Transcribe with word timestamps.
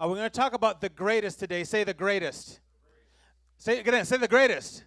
Uh, 0.00 0.08
we're 0.08 0.16
going 0.16 0.28
to 0.28 0.36
talk 0.36 0.54
about 0.54 0.80
the 0.80 0.88
greatest 0.88 1.38
today. 1.38 1.62
Say 1.62 1.84
the 1.84 1.94
greatest. 1.94 2.58
Say 3.58 3.78
again. 3.78 4.04
Say 4.04 4.16
the 4.16 4.26
greatest. 4.26 4.82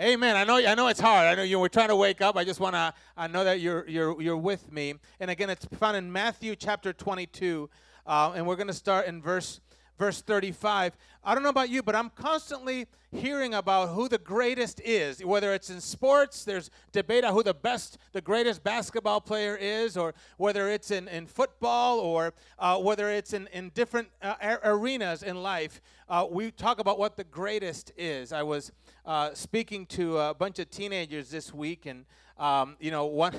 Amen. 0.00 0.34
I 0.34 0.42
know. 0.42 0.56
I 0.56 0.74
know 0.74 0.88
it's 0.88 0.98
hard. 0.98 1.26
I 1.28 1.36
know 1.36 1.44
you. 1.44 1.60
We're 1.60 1.68
trying 1.68 1.90
to 1.90 1.96
wake 1.96 2.20
up. 2.20 2.36
I 2.36 2.42
just 2.42 2.58
want 2.58 2.74
to. 2.74 2.92
I 3.16 3.28
know 3.28 3.44
that 3.44 3.60
you're 3.60 3.88
you're 3.88 4.20
you're 4.20 4.36
with 4.36 4.72
me. 4.72 4.94
And 5.20 5.30
again, 5.30 5.50
it's 5.50 5.66
found 5.78 5.96
in 5.96 6.10
Matthew 6.10 6.56
chapter 6.56 6.92
22, 6.92 7.70
uh, 8.08 8.32
and 8.34 8.44
we're 8.44 8.56
going 8.56 8.66
to 8.66 8.72
start 8.72 9.06
in 9.06 9.22
verse 9.22 9.60
verse 10.00 10.22
35. 10.22 10.96
I 11.22 11.34
don't 11.34 11.42
know 11.42 11.50
about 11.50 11.68
you, 11.68 11.82
but 11.82 11.94
I'm 11.94 12.08
constantly 12.08 12.86
hearing 13.12 13.52
about 13.52 13.90
who 13.90 14.08
the 14.08 14.16
greatest 14.16 14.80
is. 14.82 15.22
Whether 15.22 15.52
it's 15.52 15.68
in 15.68 15.78
sports, 15.78 16.42
there's 16.42 16.70
debate 16.90 17.22
on 17.22 17.34
who 17.34 17.42
the 17.42 17.52
best, 17.52 17.98
the 18.12 18.22
greatest 18.22 18.64
basketball 18.64 19.20
player 19.20 19.58
is, 19.60 19.98
or 19.98 20.14
whether 20.38 20.70
it's 20.70 20.90
in, 20.90 21.06
in 21.08 21.26
football, 21.26 21.98
or 21.98 22.32
uh, 22.58 22.78
whether 22.78 23.10
it's 23.10 23.34
in, 23.34 23.46
in 23.52 23.72
different 23.74 24.08
uh, 24.22 24.56
arenas 24.64 25.22
in 25.22 25.42
life. 25.42 25.82
Uh, 26.08 26.26
we 26.30 26.50
talk 26.50 26.80
about 26.80 26.98
what 26.98 27.18
the 27.18 27.24
greatest 27.24 27.92
is. 27.98 28.32
I 28.32 28.42
was 28.42 28.72
uh, 29.04 29.34
speaking 29.34 29.84
to 29.86 30.16
a 30.16 30.32
bunch 30.32 30.58
of 30.60 30.70
teenagers 30.70 31.28
this 31.28 31.52
week, 31.52 31.84
and 31.84 32.06
um, 32.38 32.76
you 32.80 32.90
know, 32.90 33.04
one. 33.24 33.38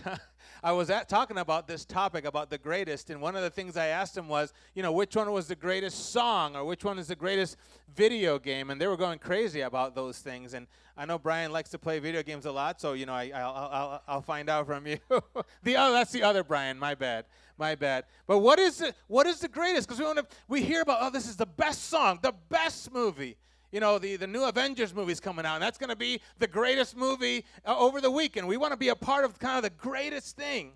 I 0.63 0.73
was 0.73 0.91
at, 0.91 1.09
talking 1.09 1.39
about 1.39 1.67
this 1.67 1.85
topic 1.85 2.23
about 2.23 2.51
the 2.51 2.57
greatest, 2.59 3.09
and 3.09 3.19
one 3.19 3.35
of 3.35 3.41
the 3.41 3.49
things 3.49 3.77
I 3.77 3.87
asked 3.87 4.15
him 4.15 4.27
was, 4.27 4.53
you 4.75 4.83
know, 4.83 4.91
which 4.91 5.15
one 5.15 5.31
was 5.31 5.47
the 5.47 5.55
greatest 5.55 6.11
song 6.11 6.55
or 6.55 6.63
which 6.65 6.83
one 6.83 6.99
is 6.99 7.07
the 7.07 7.15
greatest 7.15 7.57
video 7.95 8.37
game, 8.37 8.69
and 8.69 8.79
they 8.79 8.85
were 8.85 8.97
going 8.97 9.17
crazy 9.17 9.61
about 9.61 9.95
those 9.95 10.19
things. 10.19 10.53
And 10.53 10.67
I 10.95 11.05
know 11.05 11.17
Brian 11.17 11.51
likes 11.51 11.71
to 11.71 11.79
play 11.79 11.97
video 11.97 12.21
games 12.21 12.45
a 12.45 12.51
lot, 12.51 12.79
so 12.79 12.93
you 12.93 13.07
know, 13.07 13.13
I, 13.13 13.25
will 13.25 13.33
I'll, 13.35 14.03
I'll 14.07 14.21
find 14.21 14.51
out 14.51 14.67
from 14.67 14.85
you. 14.85 14.99
the 15.63 15.77
other, 15.77 15.93
that's 15.93 16.11
the 16.11 16.21
other 16.21 16.43
Brian. 16.43 16.77
My 16.77 16.93
bad, 16.93 17.25
my 17.57 17.73
bad. 17.73 18.05
But 18.27 18.39
what 18.39 18.59
is 18.59 18.81
it? 18.81 18.95
What 19.07 19.25
is 19.25 19.39
the 19.39 19.47
greatest? 19.47 19.87
Because 19.87 19.99
we 19.99 20.05
want 20.05 20.19
to, 20.19 20.27
we 20.47 20.61
hear 20.61 20.81
about, 20.81 20.99
oh, 21.01 21.09
this 21.09 21.27
is 21.27 21.37
the 21.37 21.47
best 21.47 21.85
song, 21.85 22.19
the 22.21 22.35
best 22.49 22.93
movie 22.93 23.35
you 23.71 23.79
know, 23.79 23.97
the, 23.99 24.17
the 24.17 24.27
new 24.27 24.43
Avengers 24.43 24.93
movie's 24.93 25.19
coming 25.19 25.45
out, 25.45 25.55
and 25.55 25.63
that's 25.63 25.77
going 25.77 25.89
to 25.89 25.95
be 25.95 26.21
the 26.39 26.47
greatest 26.47 26.95
movie 26.95 27.45
uh, 27.65 27.77
over 27.77 28.01
the 28.01 28.11
weekend. 28.11 28.47
We 28.47 28.57
want 28.57 28.71
to 28.71 28.77
be 28.77 28.89
a 28.89 28.95
part 28.95 29.23
of 29.23 29.39
kind 29.39 29.57
of 29.57 29.63
the 29.63 29.69
greatest 29.69 30.35
thing. 30.35 30.73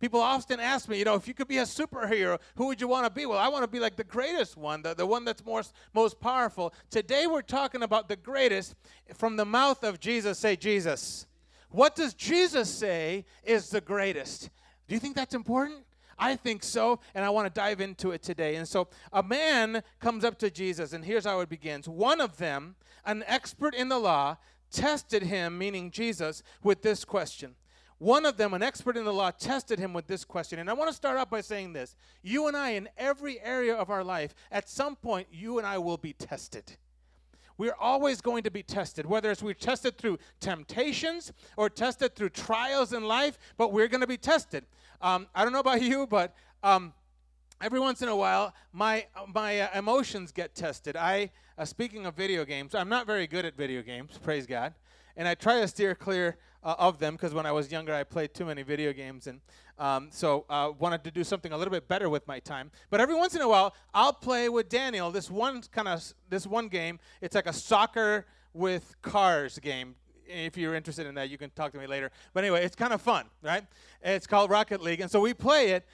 People 0.00 0.20
often 0.20 0.60
ask 0.60 0.88
me, 0.88 0.98
you 0.98 1.04
know, 1.04 1.14
if 1.14 1.26
you 1.26 1.32
could 1.32 1.48
be 1.48 1.58
a 1.58 1.62
superhero, 1.62 2.38
who 2.56 2.66
would 2.66 2.80
you 2.80 2.88
want 2.88 3.06
to 3.06 3.10
be? 3.10 3.24
Well, 3.24 3.38
I 3.38 3.48
want 3.48 3.62
to 3.62 3.68
be 3.68 3.80
like 3.80 3.96
the 3.96 4.04
greatest 4.04 4.56
one, 4.56 4.82
the, 4.82 4.92
the 4.94 5.06
one 5.06 5.24
that's 5.24 5.44
most, 5.44 5.72
most 5.94 6.20
powerful. 6.20 6.74
Today 6.90 7.26
we're 7.26 7.42
talking 7.42 7.82
about 7.82 8.08
the 8.08 8.16
greatest 8.16 8.74
from 9.14 9.36
the 9.36 9.46
mouth 9.46 9.82
of 9.82 10.00
Jesus. 10.00 10.38
Say, 10.38 10.56
Jesus. 10.56 11.26
What 11.70 11.96
does 11.96 12.12
Jesus 12.12 12.68
say 12.68 13.24
is 13.42 13.70
the 13.70 13.80
greatest? 13.80 14.50
Do 14.88 14.94
you 14.94 15.00
think 15.00 15.16
that's 15.16 15.34
important? 15.34 15.84
I 16.18 16.36
think 16.36 16.62
so, 16.62 17.00
and 17.14 17.24
I 17.24 17.30
want 17.30 17.52
to 17.52 17.60
dive 17.60 17.80
into 17.80 18.10
it 18.10 18.22
today. 18.22 18.56
And 18.56 18.66
so 18.66 18.88
a 19.12 19.22
man 19.22 19.82
comes 20.00 20.24
up 20.24 20.38
to 20.38 20.50
Jesus, 20.50 20.92
and 20.92 21.04
here's 21.04 21.24
how 21.24 21.40
it 21.40 21.48
begins. 21.48 21.88
One 21.88 22.20
of 22.20 22.36
them, 22.36 22.76
an 23.04 23.24
expert 23.26 23.74
in 23.74 23.88
the 23.88 23.98
law, 23.98 24.36
tested 24.70 25.24
him, 25.24 25.58
meaning 25.58 25.90
Jesus, 25.90 26.42
with 26.62 26.82
this 26.82 27.04
question. 27.04 27.54
One 27.98 28.26
of 28.26 28.36
them, 28.36 28.54
an 28.54 28.62
expert 28.62 28.96
in 28.96 29.04
the 29.04 29.12
law, 29.12 29.30
tested 29.30 29.78
him 29.78 29.92
with 29.92 30.06
this 30.06 30.24
question. 30.24 30.58
And 30.58 30.68
I 30.68 30.72
want 30.72 30.90
to 30.90 30.96
start 30.96 31.16
out 31.16 31.30
by 31.30 31.40
saying 31.40 31.72
this. 31.72 31.96
You 32.22 32.48
and 32.48 32.56
I, 32.56 32.70
in 32.70 32.88
every 32.98 33.40
area 33.40 33.74
of 33.74 33.88
our 33.88 34.04
life, 34.04 34.34
at 34.50 34.68
some 34.68 34.96
point, 34.96 35.28
you 35.30 35.58
and 35.58 35.66
I 35.66 35.78
will 35.78 35.96
be 35.96 36.12
tested. 36.12 36.76
We're 37.56 37.76
always 37.78 38.20
going 38.20 38.42
to 38.42 38.50
be 38.50 38.64
tested, 38.64 39.06
whether 39.06 39.30
it's 39.30 39.42
we're 39.42 39.54
tested 39.54 39.96
through 39.96 40.18
temptations 40.40 41.32
or 41.56 41.70
tested 41.70 42.16
through 42.16 42.30
trials 42.30 42.92
in 42.92 43.04
life, 43.04 43.38
but 43.56 43.72
we're 43.72 43.86
going 43.86 44.00
to 44.00 44.08
be 44.08 44.16
tested. 44.16 44.64
Um, 45.00 45.26
I 45.34 45.44
don't 45.44 45.52
know 45.52 45.60
about 45.60 45.82
you, 45.90 46.06
but 46.06 46.34
um, 46.62 46.92
every 47.60 47.80
once 47.80 48.02
in 48.02 48.08
a 48.08 48.16
while, 48.16 48.54
my 48.72 49.06
my 49.32 49.60
uh, 49.60 49.78
emotions 49.78 50.32
get 50.32 50.54
tested. 50.54 50.96
I, 50.96 51.30
uh, 51.58 51.64
speaking 51.64 52.06
of 52.06 52.14
video 52.14 52.44
games, 52.44 52.74
I'm 52.74 52.88
not 52.88 53.06
very 53.06 53.26
good 53.26 53.44
at 53.44 53.56
video 53.56 53.82
games. 53.82 54.18
Praise 54.22 54.46
God, 54.46 54.74
and 55.16 55.26
I 55.28 55.34
try 55.34 55.60
to 55.60 55.68
steer 55.68 55.94
clear 55.94 56.36
uh, 56.62 56.74
of 56.78 56.98
them 56.98 57.14
because 57.14 57.34
when 57.34 57.46
I 57.46 57.52
was 57.52 57.70
younger, 57.70 57.94
I 57.94 58.04
played 58.04 58.34
too 58.34 58.44
many 58.44 58.62
video 58.62 58.92
games, 58.92 59.26
and 59.26 59.40
um, 59.78 60.08
so 60.10 60.44
uh, 60.48 60.72
wanted 60.78 61.04
to 61.04 61.10
do 61.10 61.24
something 61.24 61.52
a 61.52 61.56
little 61.56 61.72
bit 61.72 61.88
better 61.88 62.08
with 62.08 62.26
my 62.26 62.38
time. 62.38 62.70
But 62.90 63.00
every 63.00 63.14
once 63.14 63.34
in 63.34 63.42
a 63.42 63.48
while, 63.48 63.74
I'll 63.92 64.12
play 64.12 64.48
with 64.48 64.68
Daniel. 64.68 65.10
This 65.10 65.30
one 65.30 65.62
kind 65.72 65.88
of 65.88 66.02
this 66.28 66.46
one 66.46 66.68
game. 66.68 66.98
It's 67.20 67.34
like 67.34 67.46
a 67.46 67.52
soccer 67.52 68.26
with 68.52 68.94
cars 69.02 69.58
game 69.58 69.96
if 70.26 70.56
you're 70.56 70.74
interested 70.74 71.06
in 71.06 71.14
that, 71.14 71.30
you 71.30 71.38
can 71.38 71.50
talk 71.50 71.72
to 71.72 71.78
me 71.78 71.86
later. 71.86 72.10
But 72.32 72.44
anyway, 72.44 72.64
it's 72.64 72.76
kind 72.76 72.92
of 72.92 73.00
fun, 73.00 73.26
right? 73.42 73.64
It's 74.02 74.26
called 74.26 74.50
Rocket 74.50 74.80
League. 74.80 75.00
And 75.00 75.10
so 75.10 75.20
we 75.20 75.34
play 75.34 75.70
it. 75.70 75.86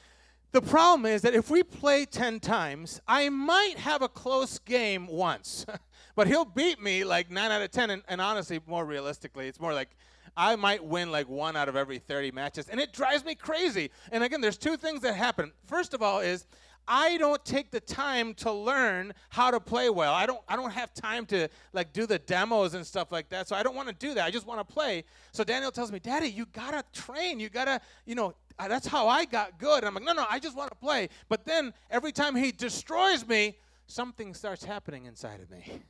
The 0.53 0.61
problem 0.61 1.07
is 1.07 1.23
that 1.23 1.35
if 1.35 1.49
we 1.49 1.63
play 1.63 2.05
10 2.05 2.41
times, 2.41 3.01
I 3.07 3.29
might 3.29 3.77
have 3.79 4.03
a 4.03 4.09
close 4.09 4.59
game 4.59 5.07
once. 5.07 5.65
but 6.17 6.27
he'll 6.27 6.45
beat 6.45 6.83
me 6.83 7.05
like 7.05 7.31
9 7.31 7.51
out 7.51 7.63
of 7.63 7.71
10. 7.71 7.91
And, 7.91 8.03
and 8.09 8.21
honestly, 8.21 8.61
more 8.67 8.85
realistically, 8.85 9.47
it's 9.47 9.61
more 9.61 9.73
like 9.73 9.91
I 10.37 10.57
might 10.57 10.85
win 10.85 11.13
like 11.13 11.29
one 11.29 11.57
out 11.57 11.69
of 11.69 11.77
every 11.77 11.99
30 11.99 12.33
matches. 12.33 12.69
And 12.69 12.81
it 12.81 12.93
drives 12.93 13.25
me 13.25 13.35
crazy. 13.35 13.91
And 14.11 14.25
again, 14.25 14.41
there's 14.41 14.59
two 14.59 14.77
things 14.77 15.03
that 15.03 15.15
happen. 15.15 15.53
First 15.67 15.95
of 15.95 16.03
all, 16.03 16.21
is 16.21 16.47
I 16.87 17.17
don't 17.19 17.45
take 17.45 17.71
the 17.71 17.81
time 17.81 18.35
to 18.35 18.53
learn 18.53 19.13
how 19.29 19.51
to 19.51 19.61
play 19.61 19.91
well. 19.91 20.13
I 20.13 20.27
don't 20.27 20.41
I 20.49 20.57
don't 20.57 20.73
have 20.73 20.93
time 20.95 21.27
to 21.27 21.49
like 21.73 21.93
do 21.93 22.07
the 22.07 22.19
demos 22.19 22.75
and 22.75 22.87
stuff 22.87 23.13
like 23.13 23.29
that. 23.31 23.49
So 23.49 23.57
I 23.57 23.63
don't 23.63 23.77
want 23.77 23.89
to 23.89 23.95
do 23.95 24.15
that. 24.15 24.25
I 24.25 24.31
just 24.31 24.47
want 24.47 24.67
to 24.67 24.73
play. 24.73 25.05
So 25.33 25.45
Daniel 25.45 25.71
tells 25.71 25.93
me, 25.93 25.99
"Daddy, 25.99 26.29
you 26.29 26.47
got 26.47 26.73
to 26.73 27.01
train. 27.01 27.39
You 27.41 27.49
got 27.49 27.67
to, 27.67 27.81
you 28.07 28.15
know, 28.15 28.35
uh, 28.59 28.69
that's 28.69 28.87
how 28.87 29.09
I 29.09 29.25
got 29.25 29.59
good." 29.59 29.79
And 29.79 29.87
I'm 29.87 29.95
like, 29.95 30.05
"No, 30.05 30.13
no, 30.13 30.27
I 30.29 30.39
just 30.39 30.57
want 30.57 30.71
to 30.71 30.77
play." 30.77 31.09
But 31.29 31.45
then 31.45 31.73
every 31.91 32.13
time 32.13 32.35
he 32.35 32.53
destroys 32.53 33.27
me, 33.27 33.59
something 33.87 34.35
starts 34.35 34.65
happening 34.65 35.07
inside 35.07 35.41
of 35.41 35.51
me. 35.51 35.83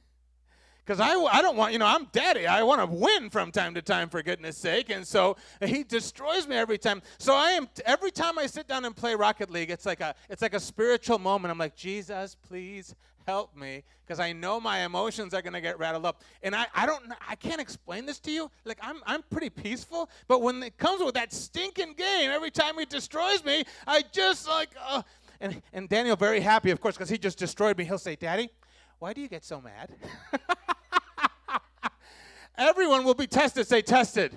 Because 0.85 1.01
I, 1.01 1.15
I 1.15 1.43
don't 1.43 1.57
want, 1.57 1.73
you 1.73 1.79
know, 1.79 1.87
I'm 1.87 2.07
daddy. 2.13 2.47
I 2.47 2.63
want 2.63 2.81
to 2.81 2.87
win 2.87 3.31
from 3.31 3.53
time 3.53 3.75
to 3.75 3.83
time, 3.83 4.09
for 4.09 4.23
goodness 4.23 4.57
sake. 4.57 4.91
And 4.91 5.07
so 5.07 5.37
he 5.65 5.85
destroys 5.85 6.49
me 6.49 6.57
every 6.57 6.79
time. 6.79 7.03
So 7.19 7.35
I 7.35 7.51
am, 7.51 7.69
every 7.85 8.11
time 8.11 8.39
I 8.39 8.47
sit 8.47 8.67
down 8.67 8.85
and 8.85 8.97
play 8.97 9.15
Rocket 9.15 9.51
League, 9.51 9.71
it's 9.71 9.87
like 9.87 10.01
a, 10.01 10.15
it's 10.29 10.43
like 10.43 10.55
a 10.55 10.61
spiritual 10.61 11.19
moment. 11.19 11.53
I'm 11.53 11.59
like, 11.59 11.77
Jesus, 11.77 12.37
please 12.49 12.95
help 13.27 13.57
me. 13.57 13.85
Because 14.05 14.19
I 14.19 14.33
know 14.33 14.59
my 14.59 14.81
emotions 14.81 15.35
are 15.35 15.43
going 15.43 15.53
to 15.53 15.61
get 15.61 15.79
rattled 15.79 16.05
up. 16.05 16.23
And 16.43 16.57
I, 16.57 16.67
I 16.75 16.85
don't, 16.87 17.05
I 17.29 17.37
can't 17.37 17.61
explain 17.61 18.07
this 18.07 18.19
to 18.21 18.33
you. 18.33 18.51
Like, 18.65 18.79
I'm, 18.83 18.97
I'm 19.07 19.23
pretty 19.31 19.51
peaceful. 19.51 20.11
But 20.27 20.43
when 20.43 20.61
it 20.65 20.77
comes 20.79 21.01
with 21.01 21.15
that 21.15 21.33
stinking 21.33 21.95
game, 21.95 22.31
every 22.31 22.51
time 22.51 22.77
he 22.77 22.87
destroys 22.87 23.45
me, 23.45 23.63
I 23.87 24.03
just 24.11 24.49
like, 24.49 24.71
uh, 24.85 25.03
and, 25.41 25.63
and 25.73 25.89
Daniel, 25.89 26.17
very 26.17 26.41
happy, 26.41 26.73
of 26.73 26.81
course, 26.81 26.97
because 26.97 27.09
he 27.09 27.19
just 27.19 27.39
destroyed 27.39 27.79
me. 27.79 27.85
He'll 27.85 27.99
say, 27.99 28.17
Daddy, 28.17 28.51
why 29.01 29.15
do 29.15 29.23
you 29.23 29.29
get 29.29 29.45
so 29.45 29.63
mad? 29.63 29.89
Everyone 32.59 33.03
will 33.03 33.15
be 33.15 33.27
tested. 33.27 33.67
Say 33.67 33.81
tested. 33.81 34.37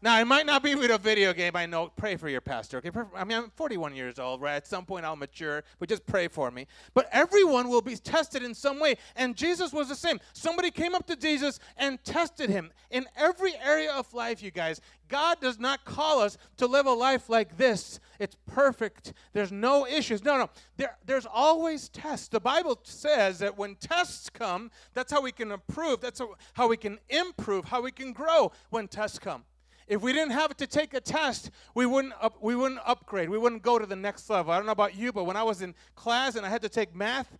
Now, 0.00 0.20
it 0.20 0.26
might 0.26 0.46
not 0.46 0.62
be 0.62 0.74
with 0.74 0.90
a 0.90 0.98
video 0.98 1.32
game. 1.32 1.56
I 1.56 1.66
know. 1.66 1.88
Pray 1.96 2.16
for 2.16 2.28
your 2.28 2.40
pastor. 2.40 2.78
Okay. 2.78 2.90
I 3.16 3.24
mean, 3.24 3.38
I'm 3.38 3.50
41 3.50 3.94
years 3.94 4.18
old, 4.18 4.40
right? 4.40 4.54
At 4.54 4.66
some 4.66 4.84
point, 4.84 5.04
I'll 5.04 5.16
mature, 5.16 5.64
but 5.78 5.88
just 5.88 6.06
pray 6.06 6.28
for 6.28 6.50
me. 6.50 6.66
But 6.94 7.08
everyone 7.10 7.68
will 7.68 7.82
be 7.82 7.96
tested 7.96 8.42
in 8.42 8.54
some 8.54 8.78
way. 8.78 8.96
And 9.16 9.36
Jesus 9.36 9.72
was 9.72 9.88
the 9.88 9.94
same. 9.94 10.20
Somebody 10.32 10.70
came 10.70 10.94
up 10.94 11.06
to 11.06 11.16
Jesus 11.16 11.58
and 11.76 12.02
tested 12.04 12.48
him. 12.48 12.70
In 12.90 13.06
every 13.16 13.54
area 13.56 13.92
of 13.92 14.12
life, 14.14 14.42
you 14.42 14.50
guys, 14.50 14.80
God 15.08 15.40
does 15.40 15.58
not 15.58 15.84
call 15.84 16.20
us 16.20 16.38
to 16.58 16.66
live 16.66 16.86
a 16.86 16.92
life 16.92 17.28
like 17.28 17.56
this. 17.56 17.98
It's 18.18 18.36
perfect. 18.46 19.12
There's 19.32 19.52
no 19.52 19.86
issues. 19.86 20.24
No, 20.24 20.36
no. 20.36 20.50
There, 20.76 20.96
there's 21.06 21.26
always 21.26 21.88
tests. 21.88 22.28
The 22.28 22.40
Bible 22.40 22.78
says 22.84 23.38
that 23.40 23.56
when 23.56 23.74
tests 23.76 24.30
come, 24.30 24.70
that's 24.94 25.12
how 25.12 25.22
we 25.22 25.32
can 25.32 25.50
improve. 25.50 26.00
That's 26.00 26.20
how 26.52 26.68
we 26.68 26.76
can 26.76 26.98
improve, 27.08 27.66
how 27.66 27.82
we 27.82 27.90
can 27.90 28.12
grow 28.12 28.52
when 28.70 28.86
tests 28.86 29.18
come. 29.18 29.44
If 29.88 30.02
we 30.02 30.12
didn't 30.12 30.32
have 30.32 30.54
to 30.58 30.66
take 30.66 30.92
a 30.92 31.00
test, 31.00 31.50
we 31.74 31.86
wouldn't 31.86 32.12
up, 32.20 32.36
we 32.42 32.54
wouldn't 32.54 32.80
upgrade. 32.84 33.30
We 33.30 33.38
wouldn't 33.38 33.62
go 33.62 33.78
to 33.78 33.86
the 33.86 33.96
next 33.96 34.28
level. 34.28 34.52
I 34.52 34.58
don't 34.58 34.66
know 34.66 34.72
about 34.72 34.94
you, 34.94 35.12
but 35.12 35.24
when 35.24 35.36
I 35.36 35.42
was 35.42 35.62
in 35.62 35.74
class 35.94 36.36
and 36.36 36.44
I 36.44 36.50
had 36.50 36.60
to 36.62 36.68
take 36.68 36.94
math, 36.94 37.38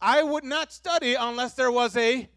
I 0.00 0.22
would 0.22 0.44
not 0.44 0.72
study 0.72 1.14
unless 1.14 1.54
there 1.54 1.72
was 1.72 1.96
a 1.96 2.28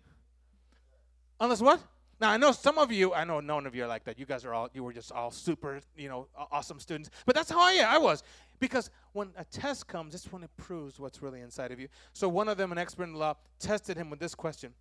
unless 1.39 1.61
what? 1.61 1.79
Now 2.19 2.31
I 2.31 2.37
know 2.37 2.51
some 2.51 2.79
of 2.79 2.91
you, 2.91 3.13
I 3.13 3.23
know 3.23 3.39
none 3.39 3.67
of 3.67 3.75
you 3.75 3.83
are 3.83 3.87
like 3.87 4.03
that. 4.05 4.17
You 4.17 4.25
guys 4.25 4.45
are 4.45 4.53
all 4.53 4.67
you 4.73 4.83
were 4.83 4.93
just 4.93 5.11
all 5.11 5.29
super, 5.29 5.79
you 5.95 6.09
know, 6.09 6.27
awesome 6.51 6.79
students. 6.79 7.11
But 7.27 7.35
that's 7.35 7.51
how 7.51 7.61
I 7.61 7.85
I 7.87 7.99
was. 7.99 8.23
Because 8.59 8.89
when 9.13 9.29
a 9.37 9.45
test 9.45 9.87
comes, 9.87 10.15
it's 10.15 10.31
when 10.31 10.43
it 10.43 10.49
proves 10.57 10.99
what's 10.99 11.21
really 11.21 11.41
inside 11.41 11.71
of 11.71 11.79
you. 11.79 11.87
So 12.13 12.27
one 12.27 12.47
of 12.47 12.57
them, 12.57 12.71
an 12.71 12.79
expert 12.79 13.03
in 13.03 13.13
law, 13.13 13.35
tested 13.59 13.95
him 13.95 14.09
with 14.09 14.19
this 14.19 14.33
question. 14.33 14.73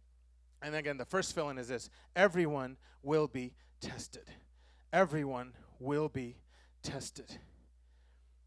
And 0.62 0.74
again, 0.74 0.96
the 0.96 1.06
first 1.06 1.34
fill 1.34 1.50
in 1.50 1.58
is 1.58 1.68
this 1.68 1.90
everyone 2.16 2.78
will 3.02 3.26
be 3.28 3.52
tested 3.80 4.24
everyone 4.92 5.52
will 5.78 6.08
be 6.08 6.36
tested. 6.82 7.38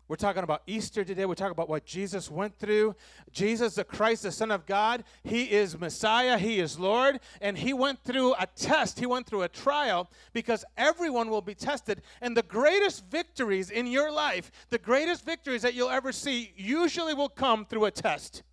We're 0.09 0.17
talking 0.17 0.43
about 0.43 0.63
Easter 0.67 1.05
today. 1.05 1.25
We're 1.25 1.33
talking 1.33 1.53
about 1.53 1.69
what 1.69 1.85
Jesus 1.85 2.29
went 2.29 2.59
through. 2.59 2.95
Jesus, 3.31 3.75
the 3.75 3.85
Christ, 3.85 4.23
the 4.23 4.31
Son 4.31 4.51
of 4.51 4.65
God, 4.65 5.05
He 5.23 5.49
is 5.49 5.79
Messiah, 5.79 6.37
He 6.37 6.59
is 6.59 6.77
Lord, 6.77 7.19
and 7.41 7.57
He 7.57 7.73
went 7.73 8.03
through 8.03 8.33
a 8.33 8.45
test, 8.55 8.99
He 8.99 9.05
went 9.05 9.25
through 9.25 9.43
a 9.43 9.49
trial 9.49 10.11
because 10.33 10.65
everyone 10.77 11.29
will 11.29 11.41
be 11.41 11.55
tested. 11.55 12.01
And 12.21 12.35
the 12.35 12.43
greatest 12.43 13.05
victories 13.09 13.69
in 13.69 13.87
your 13.87 14.11
life, 14.11 14.51
the 14.69 14.77
greatest 14.77 15.25
victories 15.25 15.61
that 15.61 15.73
you'll 15.73 15.89
ever 15.89 16.11
see, 16.11 16.53
usually 16.57 17.13
will 17.13 17.29
come 17.29 17.65
through 17.65 17.85
a 17.85 17.91
test. 17.91 18.43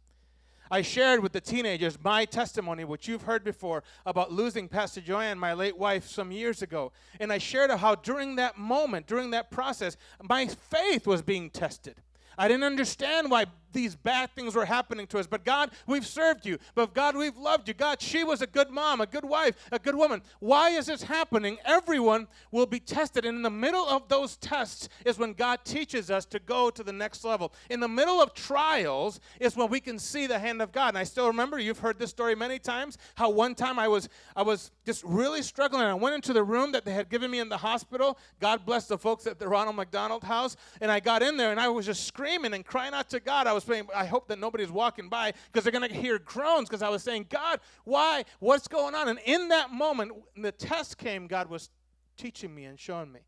I 0.71 0.83
shared 0.83 1.21
with 1.21 1.33
the 1.33 1.41
teenagers 1.41 1.99
my 2.03 2.25
testimony, 2.25 2.85
which 2.85 3.09
you've 3.09 3.23
heard 3.23 3.43
before, 3.43 3.83
about 4.07 4.33
losing 4.33 4.69
Pastor 4.69 5.01
Joanne, 5.01 5.39
my 5.39 5.53
late 5.53 5.77
wife, 5.77 6.07
some 6.07 6.31
years 6.31 6.63
ago. 6.63 6.93
And 7.19 7.33
I 7.33 7.39
shared 7.39 7.71
how 7.71 7.97
during 7.97 8.37
that 8.37 8.57
moment, 8.57 9.07
during 9.07 9.31
that 9.31 9.51
process, 9.51 9.97
my 10.23 10.47
faith 10.47 11.07
was 11.07 11.23
being 11.23 11.51
tested. 11.51 11.97
I 12.39 12.49
didn't 12.49 12.65
understand 12.65 13.31
why 13.31 13.47
these 13.73 13.95
bad 13.95 14.35
things 14.35 14.55
were 14.55 14.65
happening 14.65 15.07
to 15.09 15.19
us. 15.19 15.27
But 15.27 15.45
God, 15.45 15.71
we've 15.87 16.07
served 16.07 16.47
you. 16.47 16.59
But 16.75 16.95
God, 16.95 17.17
we've 17.17 17.37
loved 17.37 17.69
you. 17.69 17.75
God, 17.75 18.01
she 18.01 18.25
was 18.25 18.43
a 18.43 18.47
good 18.47 18.71
mom, 18.71 19.01
a 19.01 19.07
good 19.07 19.25
wife, 19.25 19.57
a 19.73 19.79
good 19.79 19.95
woman. 19.95 20.23
Why 20.39 20.71
is 20.71 20.87
this 20.87 21.03
happening? 21.03 21.59
Everyone 21.65 22.29
will 22.51 22.67
be 22.67 22.81
tested. 22.81 23.25
And 23.25 23.37
in 23.37 23.43
the 23.43 23.51
middle 23.51 23.87
of 23.87 24.09
those 24.09 24.37
tests 24.37 24.89
is 25.05 25.19
when 25.19 25.33
God 25.33 25.61
teaches 25.65 26.11
us 26.11 26.25
to 26.27 26.39
go 26.39 26.71
to 26.71 26.83
the 26.83 26.93
next 26.93 27.25
level. 27.25 27.53
In 27.69 27.81
the 27.81 27.89
middle 27.89 28.21
of 28.21 28.35
trials 28.35 29.21
is 29.39 29.57
when 29.57 29.69
we 29.69 29.81
can 29.81 29.99
see 29.99 30.27
the 30.27 30.39
hand 30.39 30.63
of 30.63 30.73
God. 30.73 30.89
And 30.89 30.99
I 30.99 31.05
still 31.05 31.27
remember, 31.27 31.59
you've 31.59 31.79
heard 31.79 31.99
this 31.99 32.11
story 32.11 32.35
many 32.35 32.59
times, 32.59 32.99
how 33.15 33.31
one 33.31 33.55
time 33.55 33.79
I 33.79 33.89
was 33.89 34.09
I 34.37 34.43
was 34.43 34.71
just 34.87 35.05
really 35.05 35.43
struggling. 35.43 35.83
I 35.83 35.95
went 35.95 36.15
into 36.15 36.33
the 36.33 36.43
room 36.43 36.73
that 36.73 36.85
they 36.85 36.93
had 36.93 37.09
given 37.09 37.31
me 37.31 37.39
in 37.39 37.49
the 37.49 37.57
hospital. 37.57 38.19
God 38.41 38.65
bless 38.65 38.87
the 38.87 38.99
folks 38.99 39.27
at 39.27 39.39
the 39.39 39.49
Ronald 39.49 39.77
McDonald 39.77 40.25
House. 40.25 40.57
And 40.81 40.91
I 40.91 41.01
got 41.01 41.23
in 41.23 41.37
there 41.37 41.51
and 41.51 41.61
I 41.61 41.69
was 41.69 41.87
just 41.87 42.07
screaming 42.07 42.55
and 42.55 42.65
crying 42.65 42.95
out 42.95 43.11
to 43.11 43.21
God. 43.21 43.47
I 43.47 43.53
was 43.53 43.60
was 43.61 43.67
praying, 43.67 43.87
I 43.95 44.07
hope 44.07 44.29
that 44.29 44.39
nobody's 44.39 44.71
walking 44.71 45.09
by 45.09 45.33
because 45.53 45.65
they're 45.65 45.79
going 45.79 45.89
to 45.89 45.95
hear 45.95 46.19
groans 46.19 46.69
because 46.69 46.83
I 46.83 46.89
was 46.89 47.03
saying, 47.03 47.27
God, 47.29 47.61
why? 47.85 48.25
What's 48.39 48.69
going 48.69 48.95
on? 48.95 49.09
And 49.09 49.19
in 49.25 49.49
that 49.49 49.71
moment, 49.71 50.13
the 50.37 50.53
test 50.53 50.99
came, 50.99 51.27
God 51.27 51.49
was 51.49 51.71
teaching 52.17 52.55
me 52.55 52.65
and 52.65 52.79
showing 52.79 53.13
me. 53.13 53.21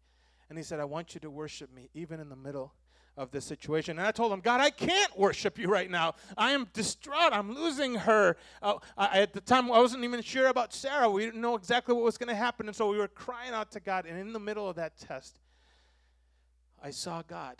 And 0.48 0.58
He 0.58 0.64
said, 0.64 0.80
I 0.80 0.84
want 0.84 1.14
you 1.14 1.20
to 1.20 1.30
worship 1.30 1.72
me 1.74 1.90
even 1.94 2.20
in 2.20 2.28
the 2.28 2.36
middle 2.36 2.74
of 3.16 3.30
this 3.30 3.44
situation. 3.44 3.98
And 3.98 4.06
I 4.06 4.10
told 4.10 4.32
him, 4.32 4.40
God, 4.40 4.60
I 4.60 4.70
can't 4.70 5.18
worship 5.18 5.58
you 5.58 5.68
right 5.68 5.90
now. 5.90 6.14
I 6.36 6.52
am 6.52 6.66
distraught. 6.72 7.32
I'm 7.32 7.54
losing 7.54 7.94
her. 7.94 8.36
Uh, 8.62 8.76
I, 8.96 9.20
at 9.20 9.34
the 9.34 9.40
time, 9.42 9.70
I 9.70 9.78
wasn't 9.78 10.04
even 10.04 10.22
sure 10.22 10.48
about 10.48 10.72
Sarah. 10.72 11.10
We 11.10 11.26
didn't 11.26 11.40
know 11.40 11.54
exactly 11.54 11.94
what 11.94 12.04
was 12.04 12.16
going 12.16 12.30
to 12.30 12.34
happen. 12.34 12.68
And 12.68 12.76
so 12.76 12.90
we 12.90 12.96
were 12.96 13.08
crying 13.08 13.52
out 13.52 13.70
to 13.72 13.80
God. 13.80 14.06
And 14.06 14.18
in 14.18 14.32
the 14.32 14.40
middle 14.40 14.68
of 14.68 14.76
that 14.76 14.96
test, 14.96 15.40
I 16.82 16.90
saw 16.90 17.22
God 17.22 17.56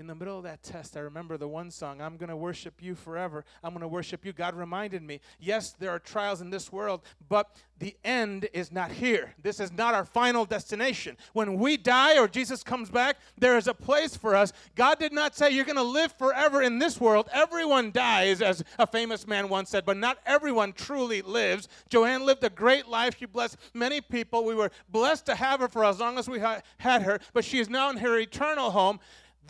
in 0.00 0.06
the 0.06 0.14
middle 0.14 0.38
of 0.38 0.44
that 0.44 0.62
test, 0.62 0.96
I 0.96 1.00
remember 1.00 1.36
the 1.36 1.46
one 1.46 1.70
song, 1.70 2.00
I'm 2.00 2.16
going 2.16 2.30
to 2.30 2.36
worship 2.36 2.82
you 2.82 2.94
forever. 2.94 3.44
I'm 3.62 3.72
going 3.74 3.82
to 3.82 3.88
worship 3.88 4.24
you. 4.24 4.32
God 4.32 4.54
reminded 4.54 5.02
me, 5.02 5.20
yes, 5.38 5.74
there 5.78 5.90
are 5.90 5.98
trials 5.98 6.40
in 6.40 6.48
this 6.48 6.72
world, 6.72 7.02
but 7.28 7.54
the 7.78 7.94
end 8.02 8.48
is 8.54 8.72
not 8.72 8.90
here. 8.90 9.34
This 9.42 9.60
is 9.60 9.70
not 9.70 9.92
our 9.92 10.06
final 10.06 10.46
destination. 10.46 11.18
When 11.34 11.58
we 11.58 11.76
die 11.76 12.18
or 12.18 12.28
Jesus 12.28 12.62
comes 12.62 12.88
back, 12.88 13.18
there 13.36 13.58
is 13.58 13.68
a 13.68 13.74
place 13.74 14.16
for 14.16 14.34
us. 14.34 14.54
God 14.74 14.98
did 14.98 15.12
not 15.12 15.36
say 15.36 15.50
you're 15.50 15.66
going 15.66 15.76
to 15.76 15.82
live 15.82 16.12
forever 16.12 16.62
in 16.62 16.78
this 16.78 16.98
world. 16.98 17.28
Everyone 17.30 17.90
dies, 17.90 18.40
as 18.40 18.64
a 18.78 18.86
famous 18.86 19.26
man 19.26 19.50
once 19.50 19.68
said, 19.68 19.84
but 19.84 19.98
not 19.98 20.16
everyone 20.24 20.72
truly 20.72 21.20
lives. 21.20 21.68
Joanne 21.90 22.24
lived 22.24 22.42
a 22.42 22.48
great 22.50 22.88
life. 22.88 23.18
She 23.18 23.26
blessed 23.26 23.58
many 23.74 24.00
people. 24.00 24.44
We 24.44 24.54
were 24.54 24.70
blessed 24.88 25.26
to 25.26 25.34
have 25.34 25.60
her 25.60 25.68
for 25.68 25.84
as 25.84 26.00
long 26.00 26.16
as 26.16 26.26
we 26.26 26.38
ha- 26.38 26.62
had 26.78 27.02
her, 27.02 27.20
but 27.34 27.44
she 27.44 27.58
is 27.58 27.68
now 27.68 27.90
in 27.90 27.98
her 27.98 28.18
eternal 28.18 28.70
home. 28.70 28.98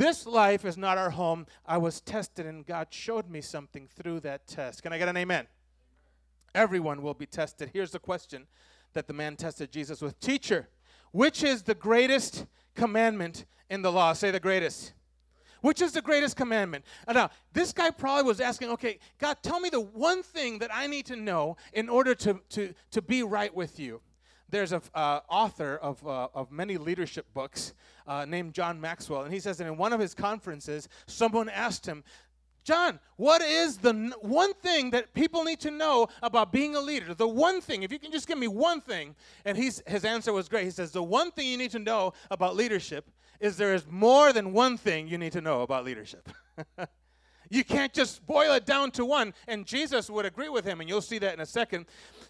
This 0.00 0.24
life 0.24 0.64
is 0.64 0.78
not 0.78 0.96
our 0.96 1.10
home. 1.10 1.46
I 1.66 1.76
was 1.76 2.00
tested, 2.00 2.46
and 2.46 2.64
God 2.64 2.86
showed 2.88 3.28
me 3.28 3.42
something 3.42 3.86
through 3.86 4.20
that 4.20 4.46
test. 4.46 4.82
Can 4.82 4.94
I 4.94 4.98
get 4.98 5.08
an 5.08 5.16
amen? 5.18 5.46
Everyone 6.54 7.02
will 7.02 7.12
be 7.12 7.26
tested. 7.26 7.68
Here's 7.74 7.90
the 7.90 7.98
question 7.98 8.46
that 8.94 9.06
the 9.08 9.12
man 9.12 9.36
tested 9.36 9.70
Jesus 9.70 10.00
with 10.00 10.18
Teacher, 10.18 10.70
which 11.12 11.42
is 11.42 11.64
the 11.64 11.74
greatest 11.74 12.46
commandment 12.74 13.44
in 13.68 13.82
the 13.82 13.92
law? 13.92 14.14
Say 14.14 14.30
the 14.30 14.40
greatest. 14.40 14.94
Which 15.60 15.82
is 15.82 15.92
the 15.92 16.00
greatest 16.00 16.34
commandment? 16.34 16.86
Uh, 17.06 17.12
now, 17.12 17.30
this 17.52 17.74
guy 17.74 17.90
probably 17.90 18.22
was 18.22 18.40
asking, 18.40 18.70
okay, 18.70 19.00
God, 19.18 19.36
tell 19.42 19.60
me 19.60 19.68
the 19.68 19.80
one 19.82 20.22
thing 20.22 20.60
that 20.60 20.70
I 20.72 20.86
need 20.86 21.04
to 21.06 21.16
know 21.16 21.58
in 21.74 21.90
order 21.90 22.14
to, 22.14 22.40
to, 22.48 22.72
to 22.92 23.02
be 23.02 23.22
right 23.22 23.54
with 23.54 23.78
you 23.78 24.00
there's 24.50 24.72
an 24.72 24.82
uh, 24.94 25.20
author 25.28 25.76
of, 25.76 26.06
uh, 26.06 26.28
of 26.34 26.50
many 26.50 26.76
leadership 26.76 27.26
books 27.34 27.74
uh, 28.06 28.24
named 28.24 28.54
John 28.54 28.80
Maxwell, 28.80 29.22
and 29.22 29.32
he 29.32 29.40
says 29.40 29.58
that 29.58 29.66
in 29.66 29.76
one 29.76 29.92
of 29.92 30.00
his 30.00 30.14
conferences, 30.14 30.88
someone 31.06 31.48
asked 31.48 31.86
him, 31.86 32.04
John, 32.62 33.00
what 33.16 33.40
is 33.40 33.78
the 33.78 33.90
n- 33.90 34.14
one 34.20 34.52
thing 34.54 34.90
that 34.90 35.14
people 35.14 35.44
need 35.44 35.60
to 35.60 35.70
know 35.70 36.08
about 36.22 36.52
being 36.52 36.76
a 36.76 36.80
leader? 36.80 37.14
The 37.14 37.26
one 37.26 37.60
thing, 37.60 37.82
if 37.82 37.92
you 37.92 37.98
can 37.98 38.12
just 38.12 38.28
give 38.28 38.38
me 38.38 38.48
one 38.48 38.80
thing. 38.80 39.16
And 39.44 39.56
he's, 39.56 39.82
his 39.86 40.04
answer 40.04 40.32
was 40.32 40.48
great. 40.48 40.64
He 40.64 40.70
says, 40.70 40.92
The 40.92 41.02
one 41.02 41.30
thing 41.30 41.48
you 41.48 41.56
need 41.56 41.70
to 41.70 41.78
know 41.78 42.12
about 42.30 42.56
leadership 42.56 43.10
is 43.40 43.56
there 43.56 43.74
is 43.74 43.86
more 43.88 44.32
than 44.32 44.52
one 44.52 44.76
thing 44.76 45.08
you 45.08 45.16
need 45.16 45.32
to 45.32 45.40
know 45.40 45.62
about 45.62 45.84
leadership. 45.84 46.28
you 47.50 47.64
can't 47.64 47.92
just 47.92 48.24
boil 48.26 48.54
it 48.54 48.64
down 48.64 48.92
to 48.92 49.04
one. 49.04 49.34
And 49.48 49.66
Jesus 49.66 50.08
would 50.08 50.24
agree 50.24 50.48
with 50.48 50.64
him, 50.64 50.80
and 50.80 50.88
you'll 50.88 51.00
see 51.00 51.18
that 51.18 51.34
in 51.34 51.40
a 51.40 51.46
second. 51.46 51.86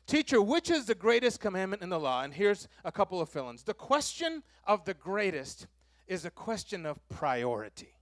Teacher, 0.06 0.40
which 0.40 0.70
is 0.70 0.86
the 0.86 0.94
greatest 0.94 1.40
commandment 1.40 1.82
in 1.82 1.90
the 1.90 2.00
law? 2.00 2.22
And 2.22 2.32
here's 2.32 2.66
a 2.84 2.90
couple 2.90 3.20
of 3.20 3.28
fill 3.28 3.50
ins. 3.50 3.62
The 3.62 3.74
question 3.74 4.42
of 4.66 4.84
the 4.86 4.94
greatest 4.94 5.66
is 6.08 6.24
a 6.24 6.30
question 6.30 6.86
of 6.86 7.06
priority. 7.10 7.94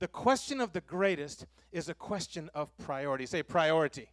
The 0.00 0.08
question 0.08 0.60
of 0.60 0.72
the 0.72 0.80
greatest 0.80 1.46
is 1.72 1.88
a 1.88 1.94
question 1.94 2.50
of 2.54 2.76
priority. 2.78 3.26
Say 3.26 3.42
priority. 3.42 4.10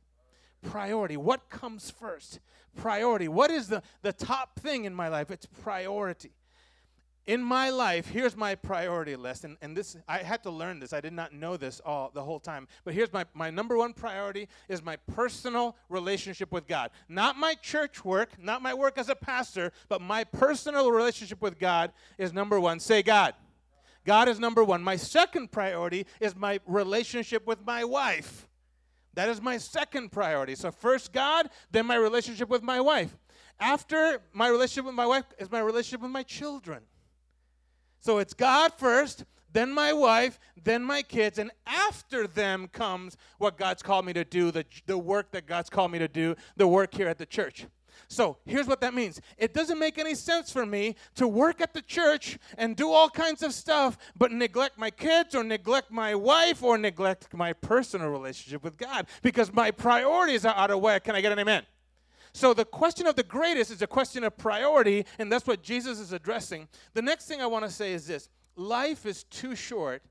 Priority. 0.61 1.17
What 1.17 1.49
comes 1.49 1.89
first? 1.89 2.39
Priority. 2.75 3.27
What 3.27 3.51
is 3.51 3.67
the, 3.67 3.81
the 4.03 4.13
top 4.13 4.59
thing 4.59 4.85
in 4.85 4.93
my 4.93 5.07
life? 5.07 5.31
It's 5.31 5.45
priority 5.45 6.31
in 7.27 7.41
my 7.41 7.71
life, 7.71 8.07
here's 8.07 8.37
my 8.37 8.53
priority 8.53 9.15
list. 9.15 9.45
And, 9.45 9.57
and 9.61 9.75
this 9.75 9.97
I 10.07 10.19
had 10.19 10.43
to 10.43 10.51
learn 10.51 10.79
this. 10.79 10.93
I 10.93 11.01
did 11.01 11.13
not 11.13 11.33
know 11.33 11.57
this 11.57 11.81
all 11.83 12.11
the 12.13 12.21
whole 12.21 12.39
time. 12.39 12.67
But 12.83 12.93
here's 12.93 13.11
my, 13.11 13.25
my 13.33 13.49
number 13.49 13.75
one 13.77 13.93
priority 13.93 14.47
is 14.69 14.83
my 14.83 14.95
personal 14.95 15.75
relationship 15.89 16.51
with 16.51 16.67
God. 16.67 16.91
Not 17.09 17.37
my 17.37 17.55
church 17.55 18.05
work, 18.05 18.31
not 18.39 18.61
my 18.61 18.73
work 18.73 18.97
as 18.97 19.09
a 19.09 19.15
pastor, 19.15 19.71
but 19.89 20.01
my 20.01 20.23
personal 20.23 20.91
relationship 20.91 21.41
with 21.41 21.57
God 21.57 21.91
is 22.17 22.31
number 22.31 22.59
one. 22.59 22.79
Say 22.79 23.01
God. 23.01 23.33
God 24.05 24.29
is 24.29 24.39
number 24.39 24.63
one. 24.63 24.83
My 24.83 24.95
second 24.95 25.51
priority 25.51 26.05
is 26.19 26.35
my 26.35 26.59
relationship 26.67 27.47
with 27.47 27.65
my 27.65 27.83
wife. 27.83 28.47
That 29.15 29.29
is 29.29 29.41
my 29.41 29.57
second 29.57 30.11
priority. 30.11 30.53
So, 30.53 30.69
first 30.71 31.11
God, 31.11 31.49
then 31.71 31.87
my 31.87 31.95
relationship 31.95 32.49
with 32.49 32.61
my 32.61 32.81
wife. 32.81 33.17
After 33.59 34.21
my 34.33 34.49
relationship 34.49 34.85
with 34.85 34.93
my 34.93 35.07
wife 35.07 35.23
is 35.39 35.49
my 35.49 35.61
relationship 35.61 36.01
with 36.01 36.11
my 36.11 36.23
children. 36.23 36.83
So 38.05 38.19
it's 38.19 38.35
God 38.35 38.71
first, 38.77 39.25
then 39.51 39.73
my 39.73 39.91
wife, 39.91 40.39
then 40.63 40.83
my 40.83 41.01
kids, 41.01 41.39
and 41.39 41.49
after 41.65 42.27
them 42.27 42.67
comes 42.67 43.17
what 43.39 43.57
God's 43.57 43.81
called 43.81 44.05
me 44.05 44.13
to 44.13 44.23
do, 44.23 44.51
the, 44.51 44.63
the 44.85 44.95
work 44.95 45.31
that 45.31 45.47
God's 45.47 45.71
called 45.71 45.91
me 45.91 45.97
to 45.97 46.07
do, 46.07 46.35
the 46.55 46.67
work 46.67 46.93
here 46.93 47.07
at 47.07 47.17
the 47.17 47.25
church. 47.25 47.65
So 48.07 48.37
here's 48.45 48.67
what 48.67 48.79
that 48.81 48.93
means 48.93 49.21
it 49.39 49.55
doesn't 49.55 49.79
make 49.79 49.97
any 49.97 50.13
sense 50.13 50.51
for 50.51 50.67
me 50.67 50.97
to 51.15 51.27
work 51.27 51.61
at 51.61 51.73
the 51.73 51.81
church 51.81 52.37
and 52.59 52.75
do 52.75 52.91
all 52.91 53.09
kinds 53.09 53.41
of 53.41 53.55
stuff, 53.55 53.97
but 54.15 54.31
neglect 54.31 54.77
my 54.77 54.91
kids 54.91 55.33
or 55.33 55.43
neglect 55.43 55.89
my 55.89 56.13
wife 56.13 56.61
or 56.61 56.77
neglect 56.77 57.33
my 57.33 57.53
personal 57.53 58.09
relationship 58.09 58.63
with 58.63 58.77
God 58.77 59.07
because 59.23 59.51
my 59.51 59.71
priorities 59.71 60.45
are 60.45 60.53
out 60.53 60.69
of 60.69 60.79
whack. 60.79 61.05
Can 61.05 61.15
I 61.15 61.21
get 61.21 61.31
an 61.31 61.39
amen? 61.39 61.63
So 62.35 62.53
the 62.53 62.65
question 62.65 63.07
of 63.07 63.15
the 63.15 63.23
greatest 63.23 63.71
is 63.71 63.81
a 63.81 63.87
question 63.87 64.25
of 64.25 64.37
priority, 64.37 65.05
and 65.19 65.31
that's 65.31 65.47
what 65.47 65.63
Jesus 65.63 66.01
is 66.01 66.11
addressing. 66.11 66.67
The 66.93 67.01
next 67.01 67.27
thing 67.27 67.39
I 67.39 67.45
want 67.45 67.63
to 67.63 67.71
say 67.71 67.93
is 67.93 68.07
this 68.07 68.27
life 68.57 69.05
is 69.05 69.23
too 69.23 69.55
short 69.55 70.03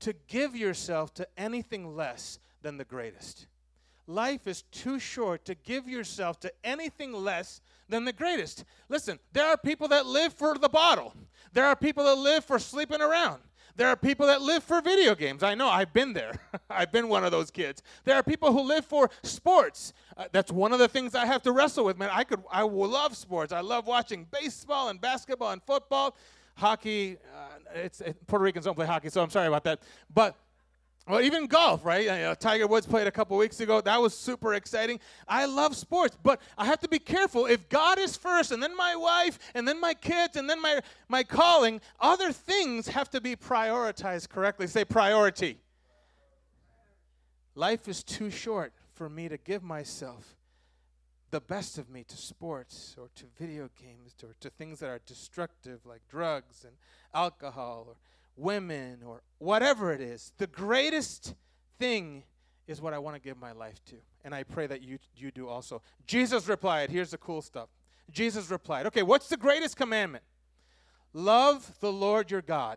to 0.00 0.12
give 0.28 0.54
yourself 0.54 1.14
to 1.14 1.26
anything 1.38 1.96
less 1.96 2.38
than 2.60 2.76
the 2.76 2.84
greatest. 2.84 3.46
Life 4.06 4.46
is 4.46 4.60
too 4.70 4.98
short 4.98 5.46
to 5.46 5.54
give 5.54 5.88
yourself 5.88 6.38
to 6.40 6.52
anything 6.62 7.14
less 7.14 7.62
than 7.88 8.04
the 8.04 8.12
greatest. 8.12 8.66
Listen, 8.90 9.18
there 9.32 9.46
are 9.46 9.56
people 9.56 9.88
that 9.88 10.04
live 10.04 10.34
for 10.34 10.58
the 10.58 10.68
bottle. 10.68 11.14
There 11.54 11.64
are 11.64 11.76
people 11.76 12.04
that 12.04 12.16
live 12.16 12.44
for 12.44 12.58
sleeping 12.58 13.00
around. 13.00 13.40
There 13.76 13.88
are 13.88 13.96
people 13.96 14.26
that 14.26 14.42
live 14.42 14.62
for 14.62 14.82
video 14.82 15.14
games. 15.14 15.42
I 15.42 15.54
know, 15.54 15.68
I've 15.68 15.94
been 15.94 16.12
there. 16.12 16.34
I've 16.70 16.92
been 16.92 17.08
one 17.08 17.24
of 17.24 17.30
those 17.30 17.50
kids. 17.50 17.82
There 18.04 18.14
are 18.14 18.22
people 18.22 18.52
who 18.52 18.60
live 18.60 18.84
for 18.84 19.10
sports. 19.22 19.94
Uh, 20.20 20.24
that's 20.32 20.52
one 20.52 20.70
of 20.70 20.78
the 20.78 20.86
things 20.86 21.14
I 21.14 21.24
have 21.24 21.42
to 21.44 21.52
wrestle 21.52 21.86
with, 21.86 21.96
man. 21.96 22.10
I 22.12 22.24
could 22.24 22.42
I 22.52 22.62
love 22.62 23.16
sports. 23.16 23.54
I 23.54 23.60
love 23.60 23.86
watching 23.86 24.26
baseball 24.30 24.90
and 24.90 25.00
basketball 25.00 25.52
and 25.52 25.62
football. 25.62 26.14
Hockey, 26.56 27.16
uh, 27.34 27.56
it's 27.74 28.02
it, 28.02 28.26
Puerto 28.26 28.42
Ricans 28.42 28.66
don't 28.66 28.74
play 28.74 28.84
hockey, 28.84 29.08
so 29.08 29.22
I'm 29.22 29.30
sorry 29.30 29.46
about 29.46 29.64
that. 29.64 29.80
But 30.12 30.36
well, 31.08 31.22
even 31.22 31.46
golf, 31.46 31.86
right? 31.86 32.04
You 32.04 32.10
know, 32.10 32.34
Tiger 32.34 32.66
Woods 32.66 32.86
played 32.86 33.06
a 33.06 33.10
couple 33.10 33.34
weeks 33.38 33.60
ago. 33.60 33.80
That 33.80 33.98
was 33.98 34.14
super 34.14 34.52
exciting. 34.52 35.00
I 35.26 35.46
love 35.46 35.74
sports, 35.74 36.18
but 36.22 36.42
I 36.58 36.66
have 36.66 36.80
to 36.80 36.88
be 36.88 36.98
careful. 36.98 37.46
If 37.46 37.70
God 37.70 37.98
is 37.98 38.14
first, 38.14 38.52
and 38.52 38.62
then 38.62 38.76
my 38.76 38.94
wife, 38.96 39.38
and 39.54 39.66
then 39.66 39.80
my 39.80 39.94
kids, 39.94 40.36
and 40.36 40.50
then 40.50 40.60
my, 40.60 40.82
my 41.08 41.22
calling, 41.22 41.80
other 41.98 42.30
things 42.30 42.88
have 42.88 43.08
to 43.10 43.22
be 43.22 43.36
prioritized 43.36 44.28
correctly. 44.28 44.66
Say 44.66 44.84
priority. 44.84 45.58
Life 47.54 47.88
is 47.88 48.02
too 48.02 48.30
short 48.30 48.74
for 49.00 49.08
me 49.08 49.30
to 49.30 49.38
give 49.38 49.62
myself 49.62 50.36
the 51.30 51.40
best 51.40 51.78
of 51.78 51.88
me 51.88 52.04
to 52.04 52.18
sports 52.18 52.96
or 52.98 53.08
to 53.14 53.24
video 53.38 53.70
games 53.80 54.14
or 54.22 54.34
to 54.40 54.50
things 54.50 54.78
that 54.78 54.90
are 54.90 55.00
destructive 55.06 55.86
like 55.86 56.02
drugs 56.06 56.66
and 56.66 56.74
alcohol 57.14 57.86
or 57.88 57.94
women 58.36 58.98
or 59.02 59.22
whatever 59.38 59.90
it 59.90 60.02
is, 60.02 60.32
the 60.36 60.46
greatest 60.46 61.34
thing 61.78 62.24
is 62.66 62.82
what 62.82 62.92
I 62.92 62.98
want 62.98 63.16
to 63.16 63.22
give 63.22 63.38
my 63.38 63.52
life 63.52 63.82
to. 63.86 63.94
And 64.22 64.34
I 64.34 64.42
pray 64.42 64.66
that 64.66 64.82
you, 64.82 64.98
you 65.16 65.30
do 65.30 65.48
also. 65.48 65.80
Jesus 66.06 66.46
replied, 66.46 66.90
here's 66.90 67.12
the 67.12 67.16
cool 67.16 67.40
stuff. 67.40 67.70
Jesus 68.10 68.50
replied, 68.50 68.84
okay, 68.84 69.02
what's 69.02 69.28
the 69.28 69.38
greatest 69.38 69.78
commandment? 69.78 70.24
Love 71.14 71.72
the 71.80 71.90
Lord 71.90 72.30
your 72.30 72.42
God 72.42 72.76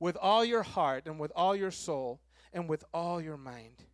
with 0.00 0.16
all 0.16 0.46
your 0.46 0.62
heart 0.62 1.04
and 1.04 1.18
with 1.20 1.30
all 1.36 1.54
your 1.54 1.70
soul 1.70 2.20
and 2.54 2.70
with 2.70 2.84
all 2.94 3.20
your 3.20 3.36
mind. 3.36 3.84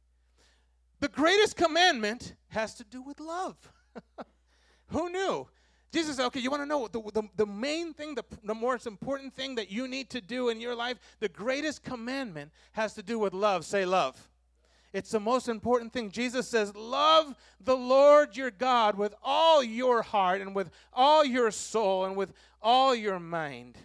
The 1.02 1.08
greatest 1.08 1.56
commandment 1.56 2.36
has 2.50 2.76
to 2.76 2.84
do 2.84 3.02
with 3.02 3.18
love. 3.18 3.56
Who 4.90 5.10
knew? 5.10 5.48
Jesus 5.92 6.14
said, 6.14 6.26
okay, 6.26 6.38
you 6.38 6.48
want 6.48 6.62
to 6.62 6.66
know 6.66 6.86
the, 6.86 7.02
the, 7.12 7.28
the 7.34 7.44
main 7.44 7.92
thing, 7.92 8.14
the, 8.14 8.22
the 8.44 8.54
most 8.54 8.86
important 8.86 9.34
thing 9.34 9.56
that 9.56 9.68
you 9.68 9.88
need 9.88 10.10
to 10.10 10.20
do 10.20 10.48
in 10.48 10.60
your 10.60 10.76
life? 10.76 10.98
The 11.18 11.28
greatest 11.28 11.82
commandment 11.82 12.52
has 12.70 12.94
to 12.94 13.02
do 13.02 13.18
with 13.18 13.34
love. 13.34 13.64
Say 13.64 13.84
love. 13.84 14.30
It's 14.92 15.10
the 15.10 15.18
most 15.18 15.48
important 15.48 15.92
thing. 15.92 16.12
Jesus 16.12 16.46
says, 16.46 16.72
Love 16.76 17.34
the 17.60 17.76
Lord 17.76 18.36
your 18.36 18.52
God 18.52 18.96
with 18.96 19.12
all 19.24 19.60
your 19.60 20.02
heart 20.02 20.40
and 20.40 20.54
with 20.54 20.70
all 20.92 21.24
your 21.24 21.50
soul 21.50 22.04
and 22.04 22.14
with 22.14 22.32
all 22.62 22.94
your 22.94 23.18
mind. 23.18 23.76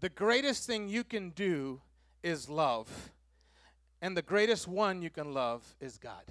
The 0.00 0.08
greatest 0.08 0.66
thing 0.66 0.88
you 0.88 1.04
can 1.04 1.30
do 1.30 1.80
is 2.24 2.48
love. 2.48 3.12
And 4.02 4.16
the 4.16 4.22
greatest 4.22 4.66
one 4.66 5.00
you 5.00 5.10
can 5.10 5.32
love 5.32 5.76
is 5.80 5.96
God. 5.96 6.24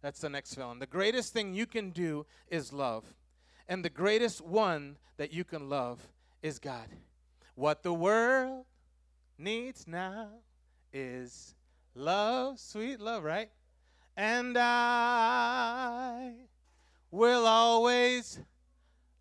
That's 0.00 0.20
the 0.20 0.30
next 0.30 0.54
film. 0.54 0.78
The 0.78 0.86
greatest 0.86 1.34
thing 1.34 1.52
you 1.52 1.66
can 1.66 1.90
do 1.90 2.24
is 2.48 2.72
love. 2.72 3.04
And 3.68 3.84
the 3.84 3.90
greatest 3.90 4.40
one 4.40 4.96
that 5.18 5.30
you 5.30 5.44
can 5.44 5.68
love 5.68 6.00
is 6.42 6.58
God. 6.58 6.88
What 7.54 7.82
the 7.82 7.92
world 7.92 8.64
needs 9.36 9.86
now 9.86 10.28
is 10.94 11.54
love, 11.94 12.58
sweet 12.58 12.98
love, 13.00 13.22
right? 13.22 13.50
And 14.16 14.56
I 14.58 16.32
will 17.10 17.46
always 17.46 18.40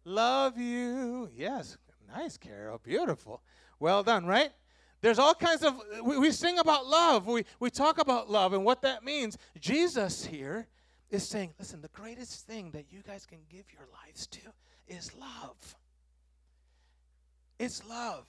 love 0.05 0.57
you. 0.57 1.29
Yes, 1.35 1.77
nice, 2.15 2.37
Carol. 2.37 2.79
Beautiful. 2.81 3.41
Well 3.77 4.03
done, 4.03 4.25
right? 4.25 4.51
There's 5.01 5.19
all 5.19 5.33
kinds 5.33 5.63
of, 5.63 5.75
we, 6.03 6.17
we 6.17 6.31
sing 6.31 6.59
about 6.59 6.85
love. 6.85 7.25
We, 7.25 7.45
we 7.59 7.69
talk 7.69 7.99
about 7.99 8.29
love 8.29 8.53
and 8.53 8.65
what 8.65 8.81
that 8.81 9.03
means. 9.03 9.37
Jesus 9.59 10.25
here 10.25 10.67
is 11.09 11.27
saying, 11.27 11.53
listen, 11.57 11.81
the 11.81 11.87
greatest 11.89 12.45
thing 12.45 12.71
that 12.71 12.85
you 12.91 13.01
guys 13.07 13.25
can 13.25 13.39
give 13.49 13.65
your 13.71 13.87
lives 14.03 14.27
to 14.27 14.41
is 14.87 15.11
love. 15.15 15.75
It's 17.57 17.85
love. 17.87 18.25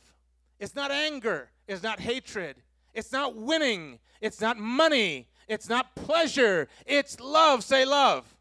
It's 0.59 0.75
not 0.75 0.91
anger. 0.91 1.51
It's 1.67 1.83
not 1.83 2.01
hatred. 2.01 2.57
It's 2.95 3.13
not 3.13 3.37
winning. 3.37 3.99
It's 4.21 4.41
not 4.41 4.59
money. 4.59 5.29
It's 5.49 5.69
not 5.69 5.95
pleasure. 5.95 6.69
It's 6.87 7.19
love. 7.21 7.65
Say 7.65 7.85
love. 7.85 8.37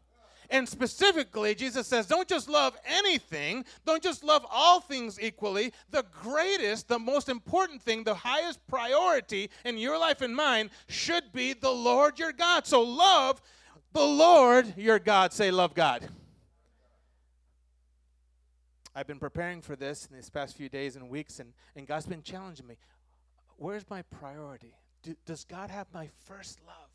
And 0.50 0.68
specifically, 0.68 1.54
Jesus 1.54 1.86
says, 1.86 2.06
don't 2.06 2.26
just 2.26 2.48
love 2.48 2.76
anything, 2.84 3.64
don't 3.86 4.02
just 4.02 4.24
love 4.24 4.44
all 4.50 4.80
things 4.80 5.20
equally. 5.20 5.72
The 5.90 6.04
greatest, 6.22 6.88
the 6.88 6.98
most 6.98 7.28
important 7.28 7.80
thing, 7.80 8.02
the 8.02 8.14
highest 8.14 8.58
priority 8.66 9.48
in 9.64 9.78
your 9.78 9.96
life 9.96 10.22
and 10.22 10.34
mine 10.34 10.70
should 10.88 11.32
be 11.32 11.52
the 11.52 11.70
Lord 11.70 12.18
your 12.18 12.32
God. 12.32 12.66
So 12.66 12.82
love 12.82 13.40
the 13.92 14.04
Lord 14.04 14.76
your 14.76 14.98
God. 14.98 15.32
Say, 15.32 15.52
love 15.52 15.72
God. 15.74 16.08
I've 18.92 19.06
been 19.06 19.20
preparing 19.20 19.62
for 19.62 19.76
this 19.76 20.06
in 20.10 20.16
these 20.16 20.30
past 20.30 20.56
few 20.56 20.68
days 20.68 20.96
and 20.96 21.08
weeks, 21.08 21.38
and, 21.38 21.52
and 21.76 21.86
God's 21.86 22.06
been 22.06 22.24
challenging 22.24 22.66
me. 22.66 22.76
Where's 23.56 23.88
my 23.88 24.02
priority? 24.02 24.74
Do, 25.02 25.14
does 25.26 25.44
God 25.44 25.70
have 25.70 25.86
my 25.94 26.08
first 26.24 26.58
love? 26.66 26.89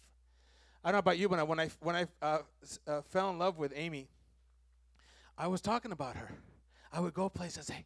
I 0.85 0.89
don't 0.89 0.97
know 0.97 0.99
about 0.99 1.17
you, 1.17 1.27
but 1.27 1.47
when 1.47 1.59
I 1.59 1.69
when 1.79 1.95
I 1.95 2.07
uh, 2.21 2.37
uh, 2.85 3.01
fell 3.01 3.31
in 3.31 3.39
love 3.39 3.57
with 3.57 3.73
Amy, 3.75 4.07
I 5.35 5.47
was 5.47 5.59
talking 5.59 5.91
about 5.91 6.15
her. 6.15 6.31
I 6.93 6.99
would 6.99 7.15
go 7.15 7.27
places 7.27 7.57
and 7.57 7.65
say, 7.65 7.85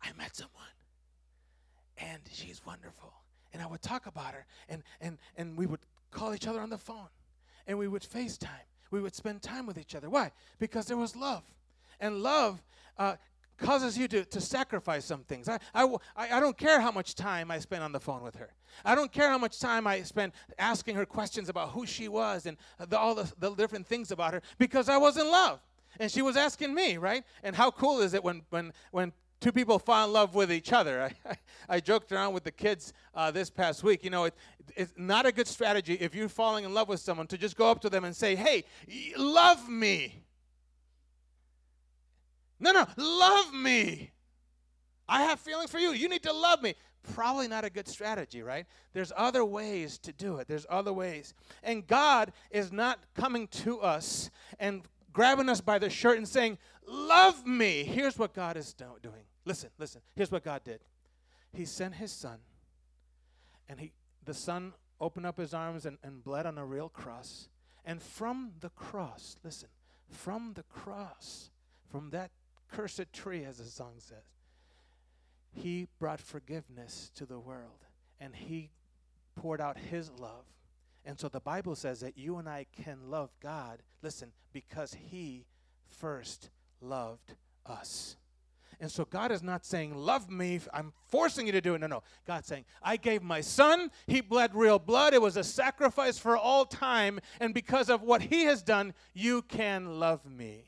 "I 0.00 0.12
met 0.16 0.36
someone, 0.36 0.64
and 1.98 2.22
she's 2.32 2.64
wonderful," 2.64 3.12
and 3.52 3.60
I 3.60 3.66
would 3.66 3.82
talk 3.82 4.06
about 4.06 4.32
her, 4.32 4.46
and 4.68 4.84
and 5.00 5.18
and 5.36 5.58
we 5.58 5.66
would 5.66 5.80
call 6.12 6.34
each 6.34 6.46
other 6.46 6.60
on 6.60 6.70
the 6.70 6.78
phone, 6.78 7.08
and 7.66 7.78
we 7.78 7.88
would 7.88 8.02
FaceTime. 8.02 8.68
We 8.92 9.00
would 9.00 9.16
spend 9.16 9.42
time 9.42 9.66
with 9.66 9.76
each 9.76 9.96
other. 9.96 10.08
Why? 10.08 10.30
Because 10.60 10.86
there 10.86 10.96
was 10.96 11.16
love, 11.16 11.42
and 11.98 12.22
love 12.22 12.62
uh, 12.96 13.16
causes 13.58 13.96
you 13.96 14.08
to, 14.08 14.24
to 14.24 14.40
sacrifice 14.40 15.04
some 15.04 15.22
things. 15.24 15.48
I, 15.48 15.58
I, 15.74 15.86
I 16.16 16.40
don't 16.40 16.56
care 16.56 16.80
how 16.80 16.90
much 16.90 17.14
time 17.14 17.50
I 17.50 17.58
spend 17.58 17.82
on 17.82 17.92
the 17.92 18.00
phone 18.00 18.22
with 18.22 18.36
her. 18.36 18.50
I 18.84 18.94
don't 18.94 19.12
care 19.12 19.28
how 19.28 19.38
much 19.38 19.58
time 19.58 19.86
I 19.86 20.02
spent 20.02 20.34
asking 20.58 20.96
her 20.96 21.06
questions 21.06 21.48
about 21.48 21.70
who 21.70 21.86
she 21.86 22.08
was 22.08 22.46
and 22.46 22.56
the, 22.88 22.98
all 22.98 23.14
the, 23.14 23.32
the 23.38 23.54
different 23.54 23.86
things 23.86 24.10
about 24.10 24.34
her 24.34 24.42
because 24.58 24.88
I 24.88 24.96
was 24.96 25.16
in 25.16 25.30
love. 25.30 25.60
And 25.98 26.10
she 26.10 26.20
was 26.20 26.36
asking 26.36 26.74
me, 26.74 26.98
right? 26.98 27.24
And 27.42 27.56
how 27.56 27.70
cool 27.70 28.00
is 28.00 28.12
it 28.12 28.22
when, 28.22 28.42
when, 28.50 28.72
when 28.90 29.12
two 29.40 29.52
people 29.52 29.78
fall 29.78 30.06
in 30.06 30.12
love 30.12 30.34
with 30.34 30.52
each 30.52 30.72
other. 30.72 31.02
I, 31.02 31.30
I, 31.30 31.36
I 31.76 31.80
joked 31.80 32.12
around 32.12 32.34
with 32.34 32.44
the 32.44 32.50
kids 32.50 32.92
uh, 33.14 33.30
this 33.30 33.50
past 33.50 33.82
week. 33.82 34.04
You 34.04 34.10
know, 34.10 34.24
it, 34.24 34.34
it's 34.76 34.92
not 34.96 35.26
a 35.26 35.32
good 35.32 35.46
strategy 35.46 35.94
if 35.94 36.14
you're 36.14 36.28
falling 36.28 36.64
in 36.64 36.74
love 36.74 36.88
with 36.88 37.00
someone 37.00 37.26
to 37.28 37.38
just 37.38 37.56
go 37.56 37.70
up 37.70 37.80
to 37.82 37.90
them 37.90 38.04
and 38.04 38.14
say, 38.14 38.34
hey, 38.34 38.64
love 39.16 39.68
me. 39.68 40.22
No, 42.58 42.72
no, 42.72 42.86
love 42.96 43.52
me. 43.52 44.12
I 45.08 45.22
have 45.22 45.40
feelings 45.40 45.70
for 45.70 45.78
you. 45.78 45.92
You 45.92 46.08
need 46.08 46.22
to 46.24 46.32
love 46.32 46.62
me. 46.62 46.74
Probably 47.14 47.46
not 47.46 47.64
a 47.64 47.70
good 47.70 47.86
strategy, 47.86 48.42
right? 48.42 48.66
There's 48.92 49.12
other 49.16 49.44
ways 49.44 49.98
to 49.98 50.12
do 50.12 50.38
it. 50.38 50.48
There's 50.48 50.66
other 50.68 50.92
ways. 50.92 51.34
And 51.62 51.86
God 51.86 52.32
is 52.50 52.72
not 52.72 52.98
coming 53.14 53.46
to 53.48 53.80
us 53.80 54.30
and 54.58 54.82
grabbing 55.12 55.48
us 55.48 55.60
by 55.60 55.78
the 55.78 55.88
shirt 55.88 56.18
and 56.18 56.26
saying, 56.26 56.58
Love 56.88 57.46
me. 57.46 57.84
Here's 57.84 58.18
what 58.18 58.32
God 58.32 58.56
is 58.56 58.72
do- 58.72 58.98
doing. 59.02 59.24
Listen, 59.44 59.70
listen. 59.78 60.00
Here's 60.14 60.30
what 60.30 60.44
God 60.44 60.62
did 60.64 60.80
He 61.52 61.64
sent 61.64 61.94
His 61.94 62.12
Son, 62.12 62.38
and 63.68 63.80
he, 63.80 63.92
the 64.24 64.34
Son 64.34 64.72
opened 65.00 65.26
up 65.26 65.38
His 65.38 65.54
arms 65.54 65.86
and, 65.86 65.98
and 66.02 66.22
bled 66.22 66.46
on 66.46 66.58
a 66.58 66.64
real 66.64 66.88
cross. 66.88 67.48
And 67.84 68.02
from 68.02 68.52
the 68.60 68.70
cross, 68.70 69.36
listen, 69.44 69.68
from 70.08 70.52
the 70.54 70.64
cross, 70.64 71.50
from 71.90 72.10
that 72.10 72.30
cursed 72.70 73.12
tree, 73.12 73.44
as 73.44 73.58
the 73.58 73.64
song 73.64 73.94
says. 73.98 74.24
He 75.52 75.88
brought 75.98 76.20
forgiveness 76.20 77.10
to 77.14 77.24
the 77.24 77.38
world 77.38 77.84
and 78.20 78.34
he 78.34 78.70
poured 79.34 79.60
out 79.60 79.78
his 79.78 80.10
love. 80.10 80.44
And 81.04 81.18
so 81.18 81.28
the 81.28 81.40
Bible 81.40 81.76
says 81.76 82.00
that 82.00 82.18
you 82.18 82.36
and 82.36 82.48
I 82.48 82.66
can 82.82 83.10
love 83.10 83.30
God, 83.40 83.82
listen, 84.02 84.32
because 84.52 84.94
he 84.94 85.46
first 85.88 86.50
loved 86.80 87.34
us. 87.64 88.16
And 88.80 88.90
so 88.90 89.04
God 89.06 89.32
is 89.32 89.42
not 89.42 89.64
saying, 89.64 89.94
Love 89.94 90.28
me, 90.30 90.60
I'm 90.74 90.92
forcing 91.06 91.46
you 91.46 91.52
to 91.52 91.60
do 91.60 91.74
it. 91.74 91.80
No, 91.80 91.86
no. 91.86 92.02
God's 92.26 92.46
saying, 92.46 92.64
I 92.82 92.96
gave 92.96 93.22
my 93.22 93.40
son, 93.40 93.90
he 94.06 94.20
bled 94.20 94.54
real 94.54 94.78
blood, 94.78 95.14
it 95.14 95.22
was 95.22 95.36
a 95.36 95.44
sacrifice 95.44 96.18
for 96.18 96.36
all 96.36 96.66
time, 96.66 97.20
and 97.40 97.54
because 97.54 97.88
of 97.88 98.02
what 98.02 98.22
he 98.22 98.44
has 98.44 98.62
done, 98.62 98.92
you 99.14 99.42
can 99.42 99.98
love 99.98 100.26
me. 100.26 100.64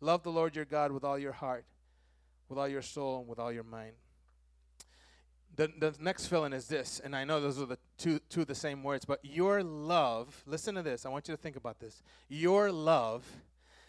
Love 0.00 0.22
the 0.22 0.30
Lord 0.30 0.56
your 0.56 0.64
God 0.64 0.92
with 0.92 1.04
all 1.04 1.18
your 1.18 1.32
heart, 1.32 1.64
with 2.48 2.58
all 2.58 2.68
your 2.68 2.82
soul, 2.82 3.20
and 3.20 3.28
with 3.28 3.38
all 3.38 3.52
your 3.52 3.64
mind. 3.64 3.92
The, 5.56 5.70
the 5.78 5.94
next 6.00 6.26
fill-in 6.26 6.52
is 6.52 6.68
this, 6.68 7.00
and 7.04 7.14
I 7.14 7.24
know 7.24 7.40
those 7.40 7.60
are 7.60 7.66
the 7.66 7.78
two, 7.98 8.18
two 8.30 8.42
of 8.42 8.46
the 8.46 8.54
same 8.54 8.82
words, 8.82 9.04
but 9.04 9.20
your 9.22 9.62
love, 9.62 10.42
listen 10.46 10.74
to 10.76 10.82
this, 10.82 11.04
I 11.04 11.08
want 11.10 11.28
you 11.28 11.34
to 11.34 11.40
think 11.40 11.56
about 11.56 11.80
this. 11.80 12.02
Your 12.28 12.72
love 12.72 13.26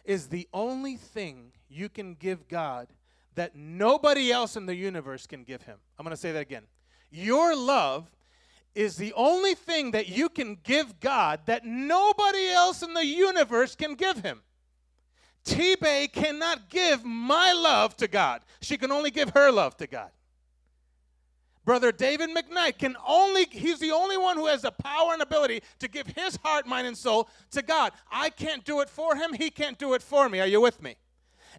is 0.03 0.27
the 0.27 0.47
only 0.53 0.97
thing 0.97 1.51
you 1.69 1.87
can 1.87 2.15
give 2.15 2.47
God 2.47 2.87
that 3.35 3.55
nobody 3.55 4.31
else 4.31 4.57
in 4.57 4.65
the 4.65 4.75
universe 4.75 5.25
can 5.27 5.43
give 5.43 5.61
him. 5.61 5.77
I'm 5.97 6.03
going 6.03 6.15
to 6.15 6.19
say 6.19 6.31
that 6.33 6.41
again. 6.41 6.63
Your 7.11 7.55
love 7.55 8.09
is 8.73 8.95
the 8.95 9.13
only 9.13 9.53
thing 9.53 9.91
that 9.91 10.09
you 10.09 10.29
can 10.29 10.57
give 10.63 10.99
God 10.99 11.41
that 11.45 11.65
nobody 11.65 12.49
else 12.49 12.81
in 12.81 12.93
the 12.93 13.05
universe 13.05 13.75
can 13.75 13.95
give 13.95 14.17
him. 14.17 14.41
T-Bay 15.43 16.07
cannot 16.07 16.69
give 16.69 17.03
my 17.03 17.53
love 17.53 17.97
to 17.97 18.07
God. 18.07 18.41
She 18.61 18.77
can 18.77 18.91
only 18.91 19.11
give 19.11 19.31
her 19.31 19.51
love 19.51 19.75
to 19.77 19.87
God. 19.87 20.11
Brother 21.63 21.91
David 21.91 22.31
McKnight 22.31 22.79
can 22.79 22.95
only, 23.07 23.45
he's 23.51 23.79
the 23.79 23.91
only 23.91 24.17
one 24.17 24.35
who 24.35 24.47
has 24.47 24.63
the 24.63 24.71
power 24.71 25.13
and 25.13 25.21
ability 25.21 25.61
to 25.79 25.87
give 25.87 26.07
his 26.07 26.37
heart, 26.37 26.65
mind, 26.65 26.87
and 26.87 26.97
soul 26.97 27.29
to 27.51 27.61
God. 27.61 27.91
I 28.11 28.29
can't 28.29 28.63
do 28.65 28.81
it 28.81 28.89
for 28.89 29.15
him. 29.15 29.33
He 29.33 29.51
can't 29.51 29.77
do 29.77 29.93
it 29.93 30.01
for 30.01 30.27
me. 30.27 30.39
Are 30.39 30.47
you 30.47 30.59
with 30.59 30.81
me? 30.81 30.95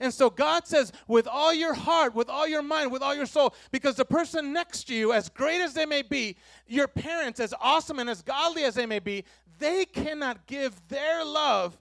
And 0.01 0.13
so 0.13 0.31
God 0.31 0.67
says, 0.67 0.93
with 1.07 1.29
all 1.29 1.55
your 1.55 1.75
heart, 1.75 2.15
with 2.15 2.29
all 2.29 2.49
your 2.49 2.63
mind, 2.63 2.91
with 2.91 3.03
all 3.03 3.15
your 3.15 3.27
soul, 3.27 3.55
because 3.71 3.95
the 3.95 4.05
person 4.05 4.53
next 4.53 4.85
to 4.85 4.95
you, 4.95 5.13
as 5.13 5.29
great 5.29 5.61
as 5.61 5.75
they 5.75 5.87
may 5.87 6.03
be, 6.03 6.37
your 6.67 6.89
parents, 6.89 7.39
as 7.39 7.55
awesome 7.61 7.99
and 7.99 8.11
as 8.11 8.23
godly 8.23 8.65
as 8.65 8.75
they 8.75 8.87
may 8.87 8.99
be, 8.99 9.25
they 9.59 9.85
cannot 9.85 10.47
give 10.47 10.89
their 10.89 11.25
love 11.25 11.79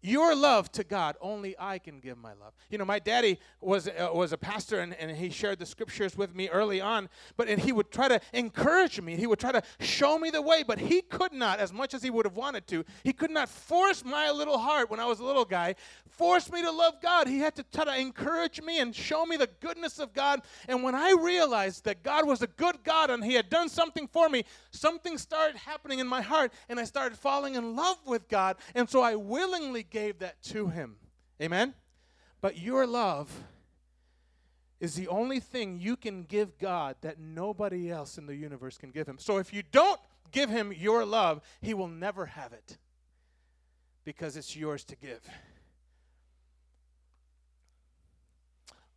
your 0.00 0.34
love 0.34 0.70
to 0.72 0.84
God, 0.84 1.16
only 1.20 1.56
I 1.58 1.78
can 1.78 1.98
give 2.00 2.18
my 2.18 2.32
love. 2.34 2.54
You 2.70 2.78
know, 2.78 2.84
my 2.84 2.98
daddy 2.98 3.38
was 3.60 3.88
uh, 3.88 4.10
was 4.12 4.32
a 4.32 4.38
pastor, 4.38 4.80
and, 4.80 4.94
and 4.94 5.10
he 5.16 5.30
shared 5.30 5.58
the 5.58 5.66
scriptures 5.66 6.16
with 6.16 6.34
me 6.34 6.48
early 6.48 6.80
on. 6.80 7.08
But 7.36 7.48
and 7.48 7.60
he 7.60 7.72
would 7.72 7.90
try 7.90 8.08
to 8.08 8.20
encourage 8.32 9.00
me. 9.00 9.16
He 9.16 9.26
would 9.26 9.40
try 9.40 9.52
to 9.52 9.62
show 9.80 10.18
me 10.18 10.30
the 10.30 10.42
way, 10.42 10.62
but 10.62 10.78
he 10.78 11.02
could 11.02 11.32
not, 11.32 11.58
as 11.58 11.72
much 11.72 11.94
as 11.94 12.02
he 12.02 12.10
would 12.10 12.26
have 12.26 12.36
wanted 12.36 12.66
to. 12.68 12.84
He 13.02 13.12
could 13.12 13.30
not 13.30 13.48
force 13.48 14.04
my 14.04 14.30
little 14.30 14.58
heart 14.58 14.90
when 14.90 15.00
I 15.00 15.06
was 15.06 15.18
a 15.18 15.24
little 15.24 15.44
guy, 15.44 15.74
force 16.08 16.50
me 16.52 16.62
to 16.62 16.70
love 16.70 17.00
God. 17.02 17.26
He 17.26 17.38
had 17.38 17.56
to 17.56 17.64
try 17.64 17.84
to 17.84 17.98
encourage 17.98 18.60
me 18.62 18.80
and 18.80 18.94
show 18.94 19.26
me 19.26 19.36
the 19.36 19.48
goodness 19.60 19.98
of 19.98 20.12
God. 20.12 20.42
And 20.68 20.82
when 20.82 20.94
I 20.94 21.16
realized 21.20 21.84
that 21.84 22.02
God 22.02 22.26
was 22.26 22.42
a 22.42 22.46
good 22.46 22.84
God 22.84 23.10
and 23.10 23.24
He 23.24 23.34
had 23.34 23.50
done 23.50 23.68
something 23.68 24.06
for 24.06 24.28
me, 24.28 24.44
something 24.80 25.18
started 25.18 25.56
happening 25.56 25.98
in 25.98 26.06
my 26.06 26.22
heart, 26.22 26.52
and 26.68 26.78
I 26.78 26.84
started 26.84 27.18
falling 27.18 27.54
in 27.54 27.76
love 27.76 27.98
with 28.06 28.28
God. 28.28 28.56
And 28.74 28.88
so 28.88 29.02
I 29.02 29.14
willingly 29.14 29.82
gave 29.82 30.20
that 30.20 30.42
to 30.44 30.68
him. 30.68 30.96
Amen? 31.40 31.74
But 32.40 32.58
your 32.58 32.86
love 32.86 33.44
is 34.80 34.94
the 34.94 35.08
only 35.08 35.40
thing 35.40 35.80
you 35.80 35.96
can 35.96 36.22
give 36.22 36.58
God 36.58 36.96
that 37.00 37.18
nobody 37.18 37.90
else 37.90 38.16
in 38.16 38.26
the 38.26 38.36
universe 38.36 38.78
can 38.78 38.90
give 38.90 39.08
him. 39.08 39.18
So 39.18 39.38
if 39.38 39.52
you 39.52 39.62
don't 39.72 40.00
give 40.30 40.50
him 40.50 40.72
your 40.72 41.04
love, 41.04 41.40
he 41.60 41.74
will 41.74 41.88
never 41.88 42.26
have 42.26 42.52
it 42.52 42.78
because 44.04 44.36
it's 44.36 44.56
yours 44.56 44.84
to 44.84 44.96
give. 44.96 45.20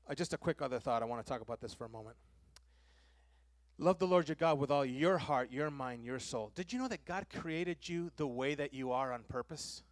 Uh, 0.07 0.13
just 0.13 0.33
a 0.33 0.37
quick 0.37 0.61
other 0.61 0.79
thought. 0.79 1.01
I 1.01 1.05
want 1.05 1.25
to 1.25 1.29
talk 1.29 1.41
about 1.41 1.61
this 1.61 1.73
for 1.73 1.85
a 1.85 1.89
moment. 1.89 2.15
Love 3.81 3.99
the 3.99 4.07
Lord 4.07 4.29
your 4.29 4.35
God 4.35 4.59
with 4.59 4.71
all 4.71 4.85
your 4.85 5.17
heart, 5.17 5.51
your 5.51 5.69
mind, 5.69 6.05
your 6.05 6.19
soul. 6.19 6.51
Did 6.55 6.71
you 6.71 6.79
know 6.79 6.87
that 6.87 7.03
God 7.03 7.25
created 7.41 7.89
you 7.89 8.11
the 8.15 8.27
way 8.27 8.55
that 8.55 8.73
you 8.73 8.91
are 8.91 9.11
on 9.11 9.23
purpose? 9.27 9.83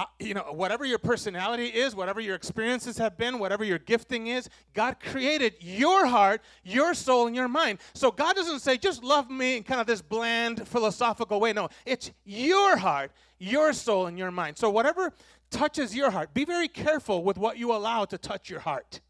uh, 0.00 0.04
you 0.18 0.32
know, 0.32 0.44
whatever 0.52 0.86
your 0.86 0.98
personality 0.98 1.66
is, 1.66 1.94
whatever 1.94 2.20
your 2.20 2.34
experiences 2.34 2.96
have 2.96 3.18
been, 3.18 3.38
whatever 3.38 3.64
your 3.64 3.78
gifting 3.78 4.28
is, 4.28 4.48
God 4.72 4.96
created 4.98 5.56
your 5.60 6.06
heart, 6.06 6.40
your 6.64 6.94
soul, 6.94 7.26
and 7.26 7.36
your 7.36 7.48
mind. 7.48 7.80
So 7.92 8.10
God 8.10 8.34
doesn't 8.34 8.60
say, 8.60 8.78
just 8.78 9.04
love 9.04 9.28
me 9.30 9.58
in 9.58 9.62
kind 9.62 9.78
of 9.78 9.86
this 9.86 10.00
bland, 10.00 10.66
philosophical 10.66 11.38
way. 11.38 11.52
No, 11.52 11.68
it's 11.84 12.12
your 12.24 12.78
heart, 12.78 13.12
your 13.38 13.74
soul, 13.74 14.06
and 14.06 14.16
your 14.16 14.30
mind. 14.30 14.56
So 14.56 14.70
whatever 14.70 15.12
touches 15.50 15.94
your 15.94 16.10
heart, 16.10 16.32
be 16.32 16.46
very 16.46 16.68
careful 16.68 17.22
with 17.22 17.36
what 17.36 17.58
you 17.58 17.70
allow 17.70 18.06
to 18.06 18.16
touch 18.16 18.48
your 18.48 18.60
heart. 18.60 19.00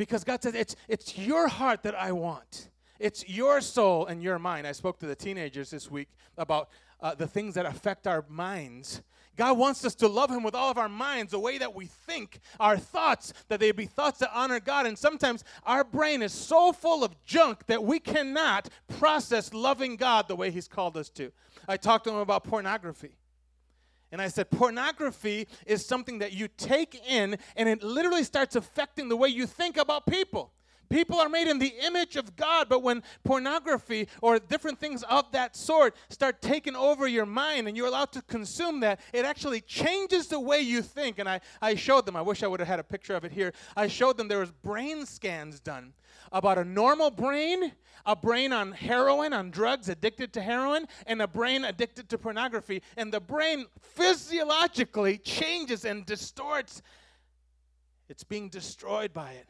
Because 0.00 0.24
God 0.24 0.42
says, 0.42 0.54
it's, 0.54 0.76
it's 0.88 1.18
your 1.18 1.46
heart 1.46 1.82
that 1.82 1.94
I 1.94 2.12
want. 2.12 2.70
It's 2.98 3.28
your 3.28 3.60
soul 3.60 4.06
and 4.06 4.22
your 4.22 4.38
mind. 4.38 4.66
I 4.66 4.72
spoke 4.72 4.98
to 5.00 5.06
the 5.06 5.14
teenagers 5.14 5.68
this 5.68 5.90
week 5.90 6.08
about 6.38 6.70
uh, 7.02 7.14
the 7.14 7.26
things 7.26 7.54
that 7.56 7.66
affect 7.66 8.06
our 8.06 8.24
minds 8.26 9.02
God 9.36 9.56
wants 9.56 9.86
us 9.86 9.94
to 9.96 10.08
love 10.08 10.30
Him 10.30 10.42
with 10.42 10.54
all 10.54 10.70
of 10.70 10.76
our 10.76 10.88
minds, 10.88 11.32
the 11.32 11.38
way 11.38 11.56
that 11.56 11.74
we 11.74 11.86
think, 11.86 12.40
our 12.58 12.76
thoughts, 12.76 13.32
that 13.48 13.58
they 13.58 13.72
be 13.72 13.86
thoughts 13.86 14.18
that 14.18 14.30
honor 14.34 14.60
God. 14.60 14.84
And 14.84 14.98
sometimes 14.98 15.44
our 15.64 15.82
brain 15.82 16.20
is 16.20 16.32
so 16.32 16.72
full 16.72 17.02
of 17.02 17.14
junk 17.24 17.66
that 17.66 17.82
we 17.82 18.00
cannot 18.00 18.68
process 18.98 19.54
loving 19.54 19.96
God 19.96 20.28
the 20.28 20.36
way 20.36 20.50
He's 20.50 20.68
called 20.68 20.94
us 20.98 21.08
to. 21.10 21.32
I 21.66 21.78
talked 21.78 22.04
to 22.04 22.10
him 22.10 22.18
about 22.18 22.44
pornography. 22.44 23.16
And 24.12 24.20
I 24.20 24.28
said, 24.28 24.50
pornography 24.50 25.46
is 25.66 25.86
something 25.86 26.18
that 26.18 26.32
you 26.32 26.48
take 26.48 27.00
in, 27.08 27.38
and 27.56 27.68
it 27.68 27.82
literally 27.82 28.24
starts 28.24 28.56
affecting 28.56 29.08
the 29.08 29.16
way 29.16 29.28
you 29.28 29.46
think 29.46 29.76
about 29.76 30.06
people. 30.06 30.52
People 30.90 31.20
are 31.20 31.28
made 31.28 31.46
in 31.46 31.60
the 31.60 31.72
image 31.84 32.16
of 32.16 32.34
God, 32.34 32.68
but 32.68 32.82
when 32.82 33.04
pornography 33.22 34.08
or 34.20 34.40
different 34.40 34.80
things 34.80 35.04
of 35.04 35.30
that 35.30 35.54
sort 35.54 35.94
start 36.08 36.42
taking 36.42 36.74
over 36.74 37.06
your 37.06 37.26
mind 37.26 37.68
and 37.68 37.76
you're 37.76 37.86
allowed 37.86 38.10
to 38.12 38.22
consume 38.22 38.80
that, 38.80 39.00
it 39.12 39.24
actually 39.24 39.60
changes 39.60 40.26
the 40.26 40.40
way 40.40 40.60
you 40.60 40.82
think. 40.82 41.20
And 41.20 41.28
I, 41.28 41.40
I 41.62 41.76
showed 41.76 42.06
them, 42.06 42.16
I 42.16 42.22
wish 42.22 42.42
I 42.42 42.48
would 42.48 42.58
have 42.58 42.68
had 42.68 42.80
a 42.80 42.84
picture 42.84 43.14
of 43.14 43.24
it 43.24 43.30
here. 43.30 43.52
I 43.76 43.86
showed 43.86 44.16
them 44.16 44.26
there 44.26 44.40
was 44.40 44.50
brain 44.50 45.06
scans 45.06 45.60
done 45.60 45.92
about 46.32 46.58
a 46.58 46.64
normal 46.64 47.10
brain, 47.10 47.72
a 48.04 48.16
brain 48.16 48.52
on 48.52 48.72
heroin, 48.72 49.32
on 49.32 49.52
drugs, 49.52 49.88
addicted 49.88 50.32
to 50.32 50.42
heroin, 50.42 50.86
and 51.06 51.22
a 51.22 51.28
brain 51.28 51.64
addicted 51.64 52.08
to 52.08 52.18
pornography. 52.18 52.82
And 52.96 53.12
the 53.12 53.20
brain 53.20 53.66
physiologically 53.80 55.18
changes 55.18 55.84
and 55.84 56.04
distorts. 56.04 56.82
It's 58.08 58.24
being 58.24 58.48
destroyed 58.48 59.12
by 59.12 59.32
it. 59.32 59.46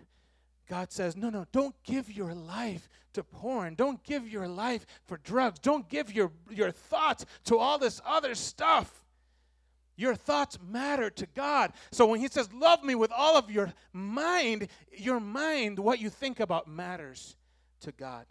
God 0.70 0.92
says, 0.92 1.16
no, 1.16 1.30
no, 1.30 1.46
don't 1.50 1.74
give 1.82 2.12
your 2.12 2.32
life 2.32 2.88
to 3.14 3.24
porn. 3.24 3.74
Don't 3.74 4.00
give 4.04 4.28
your 4.28 4.46
life 4.46 4.86
for 5.04 5.16
drugs. 5.16 5.58
Don't 5.58 5.88
give 5.88 6.12
your, 6.14 6.30
your 6.48 6.70
thoughts 6.70 7.26
to 7.46 7.58
all 7.58 7.76
this 7.76 8.00
other 8.06 8.36
stuff. 8.36 9.04
Your 9.96 10.14
thoughts 10.14 10.58
matter 10.64 11.10
to 11.10 11.26
God. 11.34 11.72
So 11.90 12.06
when 12.06 12.20
He 12.20 12.28
says, 12.28 12.52
love 12.52 12.84
me 12.84 12.94
with 12.94 13.10
all 13.10 13.36
of 13.36 13.50
your 13.50 13.72
mind, 13.92 14.68
your 14.96 15.18
mind, 15.18 15.80
what 15.80 15.98
you 15.98 16.08
think 16.08 16.38
about 16.38 16.68
matters 16.68 17.34
to 17.80 17.90
God 17.90 18.24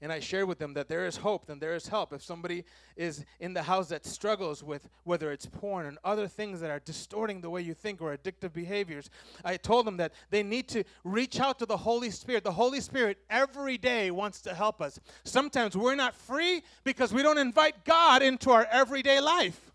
and 0.00 0.12
I 0.12 0.20
shared 0.20 0.46
with 0.46 0.58
them 0.58 0.74
that 0.74 0.88
there 0.88 1.06
is 1.06 1.16
hope 1.16 1.48
and 1.48 1.60
there 1.60 1.74
is 1.74 1.88
help. 1.88 2.12
If 2.12 2.22
somebody 2.22 2.64
is 2.96 3.24
in 3.40 3.52
the 3.52 3.62
house 3.62 3.88
that 3.88 4.06
struggles 4.06 4.62
with 4.62 4.88
whether 5.04 5.32
it's 5.32 5.46
porn 5.46 5.86
and 5.86 5.98
other 6.04 6.28
things 6.28 6.60
that 6.60 6.70
are 6.70 6.80
distorting 6.80 7.40
the 7.40 7.50
way 7.50 7.62
you 7.62 7.74
think 7.74 8.00
or 8.00 8.16
addictive 8.16 8.52
behaviors, 8.52 9.10
I 9.44 9.56
told 9.56 9.86
them 9.86 9.96
that 9.96 10.12
they 10.30 10.42
need 10.42 10.68
to 10.68 10.84
reach 11.04 11.40
out 11.40 11.58
to 11.58 11.66
the 11.66 11.76
Holy 11.76 12.10
Spirit. 12.10 12.44
The 12.44 12.52
Holy 12.52 12.80
Spirit 12.80 13.18
every 13.28 13.78
day 13.78 14.10
wants 14.10 14.40
to 14.42 14.54
help 14.54 14.80
us. 14.80 15.00
Sometimes 15.24 15.76
we're 15.76 15.96
not 15.96 16.14
free 16.14 16.62
because 16.84 17.12
we 17.12 17.22
don't 17.22 17.38
invite 17.38 17.84
God 17.84 18.22
into 18.22 18.50
our 18.50 18.66
everyday 18.70 19.20
life. 19.20 19.67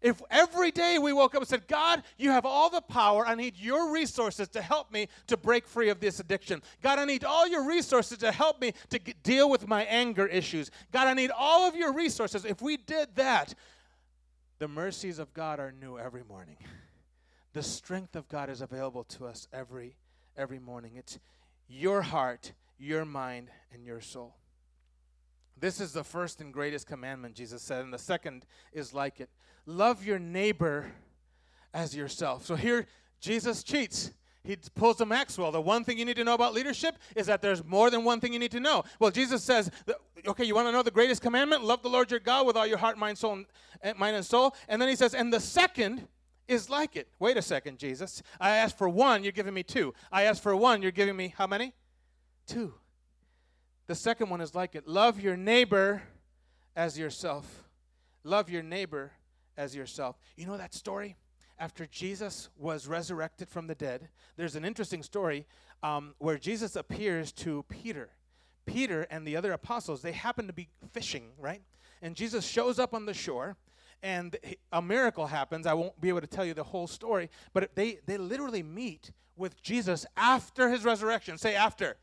If 0.00 0.22
every 0.30 0.70
day 0.70 0.98
we 0.98 1.12
woke 1.12 1.34
up 1.34 1.40
and 1.40 1.48
said, 1.48 1.66
God, 1.66 2.02
you 2.16 2.30
have 2.30 2.46
all 2.46 2.70
the 2.70 2.80
power, 2.80 3.26
I 3.26 3.34
need 3.34 3.56
your 3.56 3.92
resources 3.92 4.48
to 4.50 4.62
help 4.62 4.92
me 4.92 5.08
to 5.26 5.36
break 5.36 5.66
free 5.66 5.88
of 5.88 5.98
this 5.98 6.20
addiction. 6.20 6.62
God, 6.82 6.98
I 6.98 7.04
need 7.04 7.24
all 7.24 7.48
your 7.48 7.66
resources 7.66 8.18
to 8.18 8.30
help 8.30 8.60
me 8.60 8.74
to 8.90 8.98
get, 8.98 9.22
deal 9.22 9.50
with 9.50 9.66
my 9.66 9.82
anger 9.84 10.26
issues. 10.26 10.70
God, 10.92 11.08
I 11.08 11.14
need 11.14 11.32
all 11.36 11.68
of 11.68 11.74
your 11.74 11.92
resources. 11.92 12.44
If 12.44 12.62
we 12.62 12.76
did 12.76 13.16
that, 13.16 13.54
the 14.58 14.68
mercies 14.68 15.18
of 15.18 15.34
God 15.34 15.58
are 15.58 15.72
new 15.72 15.98
every 15.98 16.22
morning. 16.22 16.58
The 17.52 17.62
strength 17.62 18.14
of 18.14 18.28
God 18.28 18.50
is 18.50 18.60
available 18.60 19.04
to 19.04 19.26
us 19.26 19.48
every 19.52 19.96
every 20.36 20.60
morning. 20.60 20.92
It's 20.94 21.18
your 21.68 22.02
heart, 22.02 22.52
your 22.78 23.04
mind, 23.04 23.50
and 23.72 23.84
your 23.84 24.00
soul. 24.00 24.36
This 25.60 25.80
is 25.80 25.92
the 25.92 26.04
first 26.04 26.40
and 26.40 26.52
greatest 26.52 26.86
commandment, 26.86 27.34
Jesus 27.34 27.62
said, 27.62 27.84
and 27.84 27.92
the 27.92 27.98
second 27.98 28.46
is 28.72 28.94
like 28.94 29.20
it 29.20 29.30
love 29.68 30.04
your 30.04 30.18
neighbor 30.18 30.90
as 31.74 31.94
yourself. 31.94 32.44
So 32.44 32.56
here, 32.56 32.86
Jesus 33.20 33.62
cheats. 33.62 34.12
He 34.42 34.56
pulls 34.74 35.00
a 35.00 35.06
Maxwell. 35.06 35.52
The 35.52 35.60
one 35.60 35.84
thing 35.84 35.98
you 35.98 36.06
need 36.06 36.16
to 36.16 36.24
know 36.24 36.32
about 36.32 36.54
leadership 36.54 36.96
is 37.14 37.26
that 37.26 37.42
there's 37.42 37.62
more 37.62 37.90
than 37.90 38.02
one 38.02 38.18
thing 38.18 38.32
you 38.32 38.38
need 38.38 38.52
to 38.52 38.60
know. 38.60 38.82
Well, 38.98 39.10
Jesus 39.10 39.42
says, 39.44 39.70
okay, 40.26 40.44
you 40.44 40.54
want 40.54 40.68
to 40.68 40.72
know 40.72 40.82
the 40.82 40.90
greatest 40.90 41.20
commandment? 41.20 41.64
Love 41.64 41.82
the 41.82 41.90
Lord 41.90 42.10
your 42.10 42.20
God 42.20 42.46
with 42.46 42.56
all 42.56 42.66
your 42.66 42.78
heart, 42.78 42.96
mind, 42.96 43.18
soul, 43.18 43.44
and, 43.82 43.98
mind 43.98 44.16
and 44.16 44.24
soul. 44.24 44.56
And 44.68 44.80
then 44.80 44.88
he 44.88 44.96
says, 44.96 45.12
and 45.12 45.30
the 45.30 45.40
second 45.40 46.08
is 46.46 46.70
like 46.70 46.96
it. 46.96 47.08
Wait 47.18 47.36
a 47.36 47.42
second, 47.42 47.78
Jesus. 47.78 48.22
I 48.40 48.56
asked 48.56 48.78
for 48.78 48.88
one, 48.88 49.22
you're 49.22 49.32
giving 49.32 49.52
me 49.52 49.62
two. 49.62 49.92
I 50.10 50.22
asked 50.22 50.42
for 50.42 50.56
one, 50.56 50.80
you're 50.80 50.92
giving 50.92 51.16
me 51.16 51.34
how 51.36 51.46
many? 51.46 51.74
Two. 52.46 52.72
The 53.88 53.94
second 53.94 54.28
one 54.28 54.42
is 54.42 54.54
like 54.54 54.74
it. 54.74 54.86
Love 54.86 55.18
your 55.18 55.36
neighbor 55.36 56.02
as 56.76 56.98
yourself. 56.98 57.64
Love 58.22 58.50
your 58.50 58.62
neighbor 58.62 59.12
as 59.56 59.74
yourself. 59.74 60.18
You 60.36 60.46
know 60.46 60.58
that 60.58 60.74
story? 60.74 61.16
After 61.58 61.86
Jesus 61.86 62.50
was 62.56 62.86
resurrected 62.86 63.48
from 63.48 63.66
the 63.66 63.74
dead, 63.74 64.10
there's 64.36 64.56
an 64.56 64.64
interesting 64.64 65.02
story 65.02 65.46
um, 65.82 66.14
where 66.18 66.36
Jesus 66.36 66.76
appears 66.76 67.32
to 67.32 67.64
Peter. 67.70 68.10
Peter 68.66 69.06
and 69.10 69.26
the 69.26 69.36
other 69.36 69.52
apostles, 69.52 70.02
they 70.02 70.12
happen 70.12 70.46
to 70.46 70.52
be 70.52 70.68
fishing, 70.92 71.30
right? 71.38 71.62
And 72.02 72.14
Jesus 72.14 72.46
shows 72.46 72.78
up 72.78 72.92
on 72.92 73.06
the 73.06 73.14
shore 73.14 73.56
and 74.02 74.36
a 74.70 74.82
miracle 74.82 75.26
happens. 75.26 75.66
I 75.66 75.72
won't 75.72 75.98
be 75.98 76.10
able 76.10 76.20
to 76.20 76.26
tell 76.26 76.44
you 76.44 76.52
the 76.52 76.62
whole 76.62 76.86
story, 76.86 77.30
but 77.54 77.74
they, 77.74 78.00
they 78.04 78.18
literally 78.18 78.62
meet 78.62 79.12
with 79.34 79.60
Jesus 79.62 80.04
after 80.14 80.68
his 80.68 80.84
resurrection. 80.84 81.38
Say 81.38 81.54
after. 81.54 81.96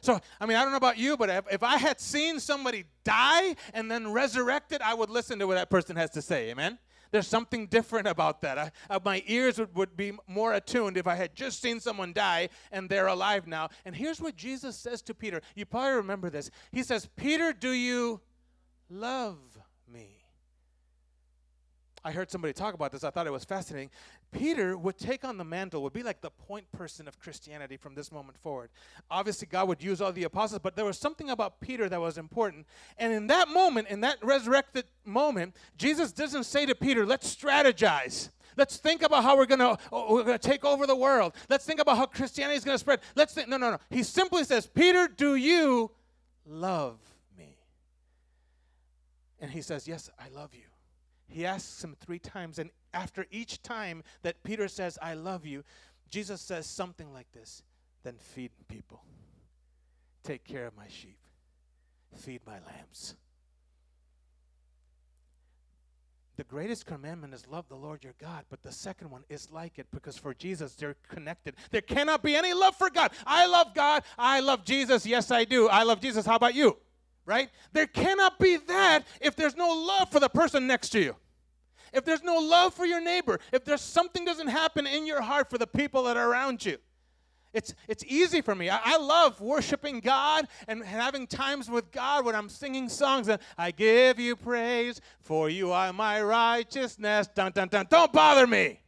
So, 0.00 0.20
I 0.40 0.46
mean, 0.46 0.56
I 0.56 0.62
don't 0.62 0.70
know 0.70 0.76
about 0.76 0.98
you, 0.98 1.16
but 1.16 1.28
if, 1.28 1.44
if 1.52 1.62
I 1.62 1.76
had 1.76 2.00
seen 2.00 2.40
somebody 2.40 2.84
die 3.04 3.56
and 3.74 3.90
then 3.90 4.12
resurrected, 4.12 4.80
I 4.82 4.94
would 4.94 5.10
listen 5.10 5.38
to 5.40 5.46
what 5.46 5.54
that 5.54 5.70
person 5.70 5.96
has 5.96 6.10
to 6.10 6.22
say. 6.22 6.50
Amen? 6.50 6.78
There's 7.10 7.26
something 7.26 7.66
different 7.66 8.06
about 8.06 8.42
that. 8.42 8.58
I, 8.58 8.70
uh, 8.90 9.00
my 9.04 9.22
ears 9.26 9.58
would, 9.58 9.74
would 9.74 9.96
be 9.96 10.12
more 10.26 10.52
attuned 10.52 10.96
if 10.96 11.06
I 11.06 11.14
had 11.14 11.34
just 11.34 11.60
seen 11.62 11.80
someone 11.80 12.12
die 12.12 12.50
and 12.70 12.88
they're 12.88 13.06
alive 13.06 13.46
now. 13.46 13.70
And 13.84 13.96
here's 13.96 14.20
what 14.20 14.36
Jesus 14.36 14.76
says 14.76 15.00
to 15.02 15.14
Peter. 15.14 15.40
You 15.54 15.64
probably 15.64 15.92
remember 15.92 16.30
this. 16.30 16.50
He 16.70 16.82
says, 16.82 17.08
Peter, 17.16 17.52
do 17.52 17.70
you 17.70 18.20
love 18.90 19.38
me? 19.90 20.17
I 22.08 22.10
heard 22.10 22.30
somebody 22.30 22.54
talk 22.54 22.72
about 22.72 22.90
this. 22.90 23.04
I 23.04 23.10
thought 23.10 23.26
it 23.26 23.32
was 23.32 23.44
fascinating. 23.44 23.90
Peter 24.32 24.78
would 24.78 24.96
take 24.96 25.26
on 25.26 25.36
the 25.36 25.44
mantle, 25.44 25.82
would 25.82 25.92
be 25.92 26.02
like 26.02 26.22
the 26.22 26.30
point 26.30 26.64
person 26.72 27.06
of 27.06 27.18
Christianity 27.18 27.76
from 27.76 27.94
this 27.94 28.10
moment 28.10 28.38
forward. 28.38 28.70
Obviously, 29.10 29.46
God 29.46 29.68
would 29.68 29.82
use 29.82 30.00
all 30.00 30.10
the 30.10 30.24
apostles, 30.24 30.60
but 30.62 30.74
there 30.74 30.86
was 30.86 30.96
something 30.96 31.28
about 31.28 31.60
Peter 31.60 31.86
that 31.86 32.00
was 32.00 32.16
important. 32.16 32.66
And 32.96 33.12
in 33.12 33.26
that 33.26 33.48
moment, 33.48 33.88
in 33.88 34.00
that 34.00 34.24
resurrected 34.24 34.86
moment, 35.04 35.54
Jesus 35.76 36.10
doesn't 36.10 36.44
say 36.44 36.64
to 36.64 36.74
Peter, 36.74 37.04
let's 37.04 37.34
strategize. 37.36 38.30
Let's 38.56 38.78
think 38.78 39.02
about 39.02 39.22
how 39.22 39.36
we're 39.36 39.44
going 39.44 39.58
to 39.58 39.76
oh, 39.92 40.14
we're 40.14 40.24
to 40.24 40.38
take 40.38 40.64
over 40.64 40.86
the 40.86 40.96
world. 40.96 41.34
Let's 41.50 41.66
think 41.66 41.78
about 41.78 41.98
how 41.98 42.06
Christianity 42.06 42.56
is 42.56 42.64
going 42.64 42.76
to 42.76 42.80
spread. 42.80 43.00
Let's 43.16 43.34
think 43.34 43.48
no 43.48 43.58
no 43.58 43.72
no. 43.72 43.78
He 43.90 44.02
simply 44.02 44.44
says, 44.44 44.66
"Peter, 44.66 45.08
do 45.08 45.36
you 45.36 45.90
love 46.46 46.98
me?" 47.36 47.58
And 49.40 49.50
he 49.50 49.60
says, 49.60 49.86
"Yes, 49.86 50.10
I 50.18 50.30
love 50.30 50.54
you." 50.54 50.64
He 51.28 51.46
asks 51.46 51.84
him 51.84 51.94
3 51.94 52.18
times 52.18 52.58
and 52.58 52.70
after 52.92 53.26
each 53.30 53.62
time 53.62 54.02
that 54.22 54.42
Peter 54.42 54.66
says, 54.66 54.98
"I 55.00 55.14
love 55.14 55.44
you," 55.44 55.62
Jesus 56.08 56.40
says 56.40 56.66
something 56.66 57.12
like 57.12 57.30
this, 57.32 57.62
"Then 58.02 58.18
feed 58.18 58.50
people. 58.66 59.04
Take 60.22 60.44
care 60.44 60.66
of 60.66 60.74
my 60.74 60.88
sheep. 60.88 61.18
Feed 62.16 62.44
my 62.46 62.58
lambs." 62.60 63.14
the 66.38 66.44
greatest 66.44 66.86
commandment 66.86 67.34
is 67.34 67.44
love 67.48 67.68
the 67.68 67.74
Lord 67.74 68.04
your 68.04 68.14
God, 68.20 68.44
but 68.48 68.62
the 68.62 68.70
second 68.70 69.10
one 69.10 69.24
is 69.28 69.50
like 69.50 69.76
it 69.76 69.88
because 69.90 70.16
for 70.16 70.32
Jesus 70.32 70.72
they're 70.76 70.94
connected. 71.08 71.56
There 71.72 71.80
cannot 71.80 72.22
be 72.22 72.36
any 72.36 72.54
love 72.54 72.76
for 72.76 72.90
God. 72.90 73.10
I 73.26 73.46
love 73.46 73.74
God. 73.74 74.04
I 74.16 74.38
love 74.38 74.64
Jesus. 74.64 75.04
Yes, 75.04 75.32
I 75.32 75.44
do. 75.44 75.68
I 75.68 75.82
love 75.82 76.00
Jesus. 76.00 76.24
How 76.24 76.36
about 76.36 76.54
you? 76.54 76.78
Right? 77.28 77.50
There 77.74 77.86
cannot 77.86 78.38
be 78.38 78.56
that 78.56 79.00
if 79.20 79.36
there's 79.36 79.54
no 79.54 79.68
love 79.68 80.10
for 80.10 80.18
the 80.18 80.30
person 80.30 80.66
next 80.66 80.88
to 80.90 80.98
you. 80.98 81.14
If 81.92 82.06
there's 82.06 82.22
no 82.22 82.38
love 82.38 82.72
for 82.72 82.86
your 82.86 83.02
neighbor, 83.02 83.38
if 83.52 83.66
there's 83.66 83.82
something 83.82 84.24
doesn't 84.24 84.48
happen 84.48 84.86
in 84.86 85.06
your 85.06 85.20
heart 85.20 85.50
for 85.50 85.58
the 85.58 85.66
people 85.66 86.04
that 86.04 86.16
are 86.16 86.30
around 86.30 86.64
you. 86.64 86.78
It's, 87.52 87.74
it's 87.86 88.02
easy 88.06 88.40
for 88.40 88.54
me. 88.54 88.70
I, 88.70 88.80
I, 88.82 88.96
love 88.96 89.42
worshiping 89.42 90.00
God 90.00 90.48
and 90.68 90.82
having 90.82 91.26
times 91.26 91.68
with 91.70 91.90
God 91.92 92.24
when 92.24 92.34
I'm 92.34 92.48
singing 92.48 92.88
songs 92.88 93.28
and 93.28 93.40
I 93.58 93.72
give 93.72 94.18
you 94.18 94.34
praise, 94.34 95.00
for 95.20 95.50
you 95.50 95.72
are 95.72 95.92
my 95.92 96.22
righteousness. 96.22 97.28
Dun, 97.34 97.52
dun, 97.52 97.68
dun. 97.68 97.86
Don't 97.90 98.12
bother 98.12 98.46
me. 98.46 98.80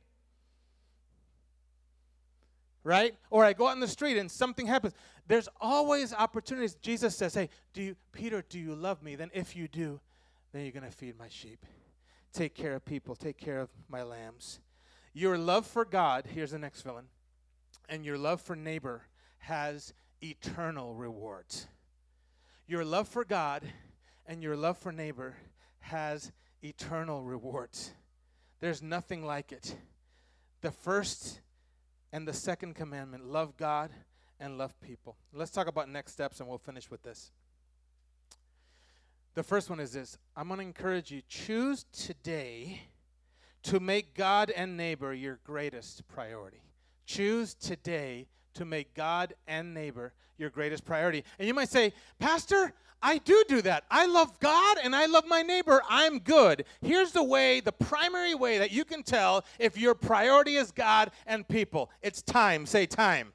Right? 2.85 3.15
Or 3.29 3.45
I 3.45 3.53
go 3.53 3.69
out 3.69 3.75
in 3.75 3.81
the 3.81 3.89
street 3.89 4.17
and 4.17 4.31
something 4.31 4.67
happens. 4.67 4.95
There's 5.31 5.49
always 5.61 6.13
opportunities. 6.13 6.75
Jesus 6.75 7.17
says, 7.17 7.35
Hey, 7.35 7.51
do 7.73 7.83
you, 7.83 7.97
Peter, 8.11 8.43
do 8.49 8.59
you 8.59 8.75
love 8.75 9.01
me? 9.01 9.15
Then 9.15 9.31
if 9.33 9.55
you 9.55 9.69
do, 9.69 10.01
then 10.53 10.63
you're 10.63 10.73
going 10.73 10.85
to 10.85 10.91
feed 10.91 11.17
my 11.17 11.29
sheep. 11.29 11.65
Take 12.33 12.53
care 12.53 12.75
of 12.75 12.85
people, 12.85 13.15
take 13.15 13.39
care 13.39 13.61
of 13.61 13.71
my 13.89 14.03
lambs. 14.03 14.59
Your 15.13 15.39
love 15.39 15.69
for 15.69 15.85
God, 15.85 16.27
here's 16.35 16.51
the 16.51 16.59
next 16.59 16.83
villain 16.83 17.07
and 17.89 18.05
your 18.05 18.19
love 18.19 18.41
for 18.41 18.57
neighbor 18.57 19.03
has 19.39 19.93
eternal 20.21 20.97
rewards. 20.97 21.69
Your 22.67 22.85
love 22.85 23.07
for 23.07 23.25
God 23.25 23.63
and 24.27 24.43
your 24.43 24.57
love 24.57 24.79
for 24.79 24.91
neighbor 24.91 25.37
has 25.79 26.33
eternal 26.61 27.23
rewards. 27.23 27.93
There's 28.59 28.83
nothing 28.83 29.25
like 29.25 29.53
it. 29.53 29.77
The 30.61 30.73
first 30.73 31.41
and 32.13 32.27
the 32.27 32.33
second 32.33 32.75
commandment 32.75 33.27
love 33.27 33.57
God 33.57 33.91
and 34.41 34.59
love 34.59 34.79
people. 34.81 35.17
Let's 35.33 35.51
talk 35.51 35.69
about 35.69 35.89
next 35.89 36.13
steps 36.13 36.41
and 36.41 36.49
we'll 36.49 36.59
finish 36.59 36.91
with 36.91 37.03
this. 37.03 37.31
The 39.35 39.43
first 39.43 39.71
one 39.71 39.79
is 39.79 39.93
this 39.93 40.19
I'm 40.37 40.49
going 40.49 40.59
to 40.59 40.67
encourage 40.67 41.11
you 41.11 41.23
choose 41.29 41.85
today 41.93 42.81
to 43.65 43.79
make 43.79 44.15
God 44.15 44.51
and 44.51 44.77
neighbor 44.77 45.13
your 45.13 45.39
greatest 45.45 46.07
priority. 46.09 46.63
Choose 47.07 47.55
today 47.55 48.27
to 48.55 48.65
make 48.65 48.95
God 48.95 49.35
and 49.47 49.75
neighbor 49.75 50.13
your 50.39 50.51
greatest 50.51 50.85
priority. 50.85 51.25
And 51.39 51.47
you 51.47 51.55
might 51.55 51.69
say, 51.69 51.93
Pastor, 52.19 52.73
I 53.03 53.19
do 53.19 53.45
do 53.49 53.63
that. 53.63 53.85
I 53.91 54.07
love 54.07 54.39
God 54.41 54.79
and 54.83 54.95
I 54.95 55.07
love 55.07 55.25
my 55.27 55.43
neighbor. 55.43 55.83
I'm 55.89 56.19
good. 56.19 56.65
Here's 56.83 57.13
the 57.13 57.23
way, 57.23 57.61
the 57.61 57.73
primary 57.73 58.35
way 58.35 58.59
that 58.59 58.73
you 58.73 58.85
can 58.85 59.03
tell 59.03 59.45
if 59.59 59.79
your 59.79 59.95
priority 59.95 60.57
is 60.57 60.71
God 60.71 61.11
and 61.27 61.47
people 61.47 61.91
it's 62.03 62.23
time. 62.23 62.67
Say 62.67 62.87
time. 62.87 63.33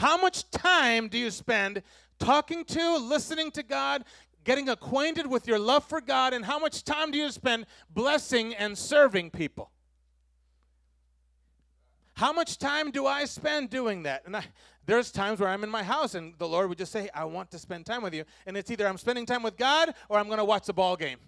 How 0.00 0.16
much 0.16 0.50
time 0.50 1.08
do 1.08 1.18
you 1.18 1.30
spend 1.30 1.82
talking 2.18 2.64
to, 2.64 2.96
listening 2.96 3.50
to 3.50 3.62
God, 3.62 4.02
getting 4.44 4.70
acquainted 4.70 5.26
with 5.26 5.46
your 5.46 5.58
love 5.58 5.84
for 5.84 6.00
God, 6.00 6.32
and 6.32 6.42
how 6.42 6.58
much 6.58 6.84
time 6.84 7.10
do 7.10 7.18
you 7.18 7.30
spend 7.30 7.66
blessing 7.90 8.54
and 8.54 8.78
serving 8.78 9.28
people? 9.28 9.70
How 12.14 12.32
much 12.32 12.56
time 12.56 12.90
do 12.90 13.06
I 13.06 13.26
spend 13.26 13.68
doing 13.68 14.04
that? 14.04 14.22
And 14.24 14.38
I, 14.38 14.46
there's 14.86 15.10
times 15.12 15.38
where 15.38 15.50
I'm 15.50 15.64
in 15.64 15.70
my 15.70 15.82
house 15.82 16.14
and 16.14 16.32
the 16.38 16.48
Lord 16.48 16.70
would 16.70 16.78
just 16.78 16.92
say, 16.92 17.10
I 17.14 17.26
want 17.26 17.50
to 17.50 17.58
spend 17.58 17.84
time 17.84 18.02
with 18.02 18.14
you. 18.14 18.24
And 18.46 18.56
it's 18.56 18.70
either 18.70 18.88
I'm 18.88 18.96
spending 18.96 19.26
time 19.26 19.42
with 19.42 19.58
God 19.58 19.92
or 20.08 20.18
I'm 20.18 20.28
going 20.28 20.38
to 20.38 20.46
watch 20.46 20.64
the 20.64 20.72
ball 20.72 20.96
game. 20.96 21.18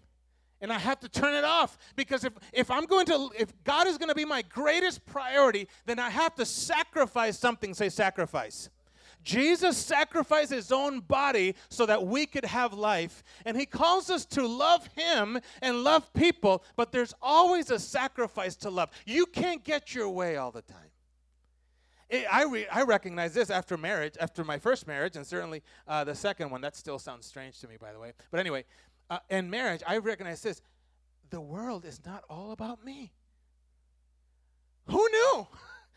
And 0.62 0.72
I 0.72 0.78
have 0.78 1.00
to 1.00 1.08
turn 1.08 1.34
it 1.34 1.44
off 1.44 1.76
because 1.96 2.24
if, 2.24 2.32
if 2.52 2.70
I'm 2.70 2.86
going 2.86 3.04
to, 3.06 3.30
if 3.38 3.52
God 3.64 3.86
is 3.88 3.98
going 3.98 4.08
to 4.08 4.14
be 4.14 4.24
my 4.24 4.42
greatest 4.42 5.04
priority, 5.04 5.68
then 5.84 5.98
I 5.98 6.08
have 6.08 6.34
to 6.36 6.46
sacrifice 6.46 7.38
something. 7.38 7.74
Say 7.74 7.90
sacrifice. 7.90 8.70
Jesus 9.24 9.76
sacrificed 9.76 10.50
his 10.50 10.72
own 10.72 11.00
body 11.00 11.54
so 11.68 11.86
that 11.86 12.06
we 12.06 12.26
could 12.26 12.44
have 12.44 12.72
life. 12.72 13.22
And 13.44 13.56
he 13.56 13.66
calls 13.66 14.10
us 14.10 14.24
to 14.26 14.46
love 14.46 14.88
him 14.96 15.38
and 15.60 15.84
love 15.84 16.12
people, 16.14 16.64
but 16.76 16.92
there's 16.92 17.14
always 17.20 17.70
a 17.70 17.78
sacrifice 17.78 18.56
to 18.56 18.70
love. 18.70 18.90
You 19.06 19.26
can't 19.26 19.62
get 19.62 19.94
your 19.94 20.10
way 20.10 20.36
all 20.36 20.50
the 20.50 20.62
time. 20.62 20.78
I, 22.30 22.44
re, 22.44 22.66
I 22.70 22.82
recognize 22.82 23.32
this 23.32 23.48
after 23.48 23.78
marriage, 23.78 24.14
after 24.20 24.44
my 24.44 24.58
first 24.58 24.86
marriage, 24.86 25.16
and 25.16 25.26
certainly 25.26 25.62
uh, 25.88 26.04
the 26.04 26.14
second 26.14 26.50
one. 26.50 26.60
That 26.60 26.76
still 26.76 26.98
sounds 26.98 27.24
strange 27.24 27.58
to 27.60 27.68
me, 27.68 27.76
by 27.80 27.92
the 27.92 27.98
way. 27.98 28.12
But 28.30 28.40
anyway, 28.40 28.64
uh, 29.12 29.18
in 29.28 29.50
marriage, 29.50 29.82
I 29.86 29.98
recognize 29.98 30.40
this 30.40 30.62
the 31.28 31.40
world 31.40 31.84
is 31.84 32.00
not 32.06 32.24
all 32.30 32.52
about 32.52 32.82
me. 32.82 33.12
Who 34.86 35.06
knew? 35.10 35.46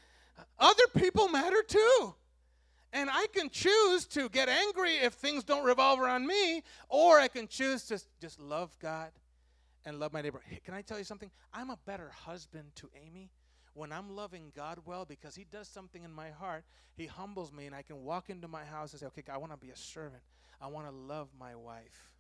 Other 0.60 0.84
people 0.98 1.30
matter 1.30 1.64
too. 1.66 2.16
And 2.92 3.10
I 3.10 3.28
can 3.34 3.50
choose 3.50 4.06
to 4.08 4.28
get 4.28 4.50
angry 4.50 4.96
if 4.96 5.14
things 5.14 5.46
don't 5.46 5.66
revolve 5.66 6.00
around 6.00 6.28
me, 6.28 6.62
or 6.90 7.20
I 7.20 7.30
can 7.30 7.48
choose 7.48 7.84
to 7.86 8.02
just 8.20 8.40
love 8.40 8.78
God 8.80 9.12
and 9.86 9.98
love 9.98 10.12
my 10.12 10.22
neighbor. 10.22 10.42
Hey, 10.46 10.60
can 10.64 10.74
I 10.74 10.82
tell 10.82 10.98
you 10.98 11.04
something? 11.06 11.32
I'm 11.54 11.70
a 11.70 11.80
better 11.86 12.10
husband 12.10 12.72
to 12.76 12.90
Amy 13.06 13.32
when 13.74 13.94
I'm 13.94 14.14
loving 14.14 14.52
God 14.54 14.80
well 14.86 15.06
because 15.06 15.36
He 15.36 15.46
does 15.50 15.70
something 15.70 16.04
in 16.04 16.12
my 16.12 16.32
heart. 16.32 16.66
He 16.96 17.06
humbles 17.06 17.54
me, 17.54 17.66
and 17.66 17.76
I 17.76 17.82
can 17.82 18.04
walk 18.04 18.30
into 18.30 18.50
my 18.50 18.66
house 18.66 18.92
and 18.92 19.00
say, 19.00 19.08
Okay, 19.08 19.22
God, 19.22 19.36
I 19.36 19.38
want 19.38 19.54
to 19.54 19.58
be 19.58 19.70
a 19.70 19.78
servant. 19.78 20.24
I 20.62 20.68
want 20.68 20.88
to 20.88 20.94
love 20.94 21.30
my 21.38 21.56
wife. 21.56 22.15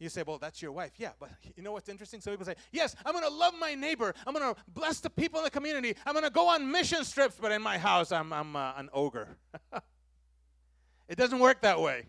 You 0.00 0.08
say, 0.08 0.24
well, 0.26 0.38
that's 0.38 0.62
your 0.62 0.72
wife. 0.72 0.92
Yeah, 0.96 1.10
but 1.20 1.28
you 1.54 1.62
know 1.62 1.72
what's 1.72 1.90
interesting? 1.90 2.22
Some 2.22 2.32
people 2.32 2.46
say, 2.46 2.54
yes, 2.72 2.96
I'm 3.04 3.12
going 3.12 3.24
to 3.24 3.30
love 3.30 3.52
my 3.60 3.74
neighbor. 3.74 4.14
I'm 4.26 4.32
going 4.32 4.54
to 4.54 4.60
bless 4.68 4.98
the 5.00 5.10
people 5.10 5.38
in 5.40 5.44
the 5.44 5.50
community. 5.50 5.94
I'm 6.06 6.14
going 6.14 6.24
to 6.24 6.30
go 6.30 6.48
on 6.48 6.72
mission 6.72 7.04
trips, 7.04 7.36
but 7.38 7.52
in 7.52 7.60
my 7.60 7.76
house, 7.76 8.10
I'm, 8.10 8.32
I'm 8.32 8.56
uh, 8.56 8.72
an 8.76 8.88
ogre. 8.94 9.28
it 11.08 11.18
doesn't 11.18 11.38
work 11.38 11.60
that 11.60 11.78
way. 11.78 12.06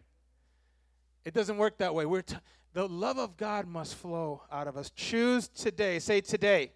It 1.26 1.34
doesn't 1.34 1.58
work 1.58 1.80
that 1.80 1.94
way. 1.94 2.06
We're 2.06 2.22
t- 2.22 2.38
the 2.74 2.88
love 2.88 3.18
of 3.18 3.36
God 3.36 3.68
must 3.68 3.96
flow 3.96 4.44
out 4.50 4.70
of 4.70 4.78
us. 4.78 4.90
Choose 4.92 5.50
today, 5.50 6.00
say 6.00 6.22
today, 6.22 6.72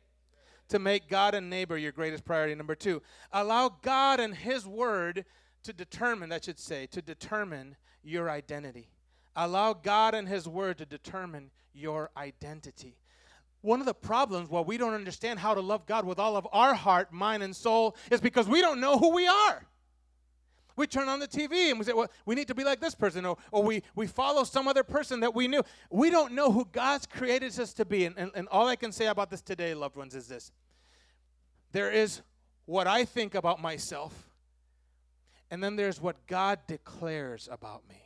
to 0.67 0.80
make 0.80 1.08
God 1.08 1.34
and 1.34 1.49
neighbor 1.49 1.78
your 1.78 1.93
greatest 1.93 2.25
priority. 2.25 2.54
Number 2.56 2.75
two, 2.75 3.01
allow 3.32 3.69
God 3.69 4.19
and 4.19 4.36
His 4.36 4.67
Word 4.67 5.23
to 5.63 5.71
determine, 5.71 6.28
that 6.30 6.43
should 6.43 6.60
say, 6.60 6.88
to 6.88 7.01
determine 7.01 7.78
your 8.04 8.30
identity. 8.30 8.89
Allow 9.36 9.74
God 9.74 10.15
and 10.15 10.28
His 10.28 10.48
Word 10.48 10.78
to 10.78 10.86
determine 10.86 11.52
your 11.74 12.10
identity. 12.15 12.98
One 13.62 13.80
of 13.80 13.86
the 13.86 13.93
problems 13.93 14.50
why 14.50 14.62
we 14.62 14.78
don't 14.78 14.93
understand 14.93 15.39
how 15.39 15.56
to 15.56 15.62
love 15.62 15.86
God 15.88 16.06
with 16.06 16.19
all 16.19 16.38
of 16.38 16.48
our 16.54 16.76
heart, 16.76 17.12
mind, 17.12 17.41
and 17.41 17.56
soul 17.56 17.95
is 18.12 18.21
because 18.21 18.48
we 18.48 18.62
don't 18.62 18.80
know 18.80 18.98
who 18.98 19.13
we 19.13 19.28
are. 19.28 19.65
We 20.76 20.88
turn 20.88 21.08
on 21.08 21.19
the 21.19 21.28
TV 21.28 21.69
and 21.69 21.80
we 21.80 21.86
say, 21.86 21.93
well, 21.93 22.12
we 22.26 22.36
need 22.36 22.48
to 22.50 22.56
be 22.56 22.63
like 22.63 22.80
this 22.80 22.95
person, 22.95 23.26
or, 23.26 23.38
or 23.52 23.63
we, 23.63 23.82
we 23.95 24.08
follow 24.08 24.43
some 24.43 24.67
other 24.67 24.84
person 24.84 25.21
that 25.21 25.34
we 25.34 25.48
knew. 25.48 25.63
We 25.89 26.10
don't 26.10 26.34
know 26.34 26.52
who 26.52 26.67
God's 26.71 27.06
created 27.06 27.58
us 27.60 27.74
to 27.74 27.86
be. 27.86 28.06
And, 28.06 28.15
and, 28.17 28.32
and 28.36 28.48
all 28.50 28.67
I 28.67 28.76
can 28.76 28.91
say 28.91 29.08
about 29.08 29.30
this 29.30 29.41
today, 29.41 29.74
loved 29.74 29.95
ones, 29.95 30.15
is 30.15 30.28
this 30.28 30.52
there 31.71 31.91
is 31.91 32.21
what 32.65 32.88
I 32.88 33.06
think 33.06 33.36
about 33.36 33.62
myself, 33.62 34.30
and 35.50 35.63
then 35.63 35.76
there's 35.76 36.02
what 36.02 36.28
God 36.28 36.60
declares 36.67 37.50
about 37.52 37.82
me. 37.89 38.05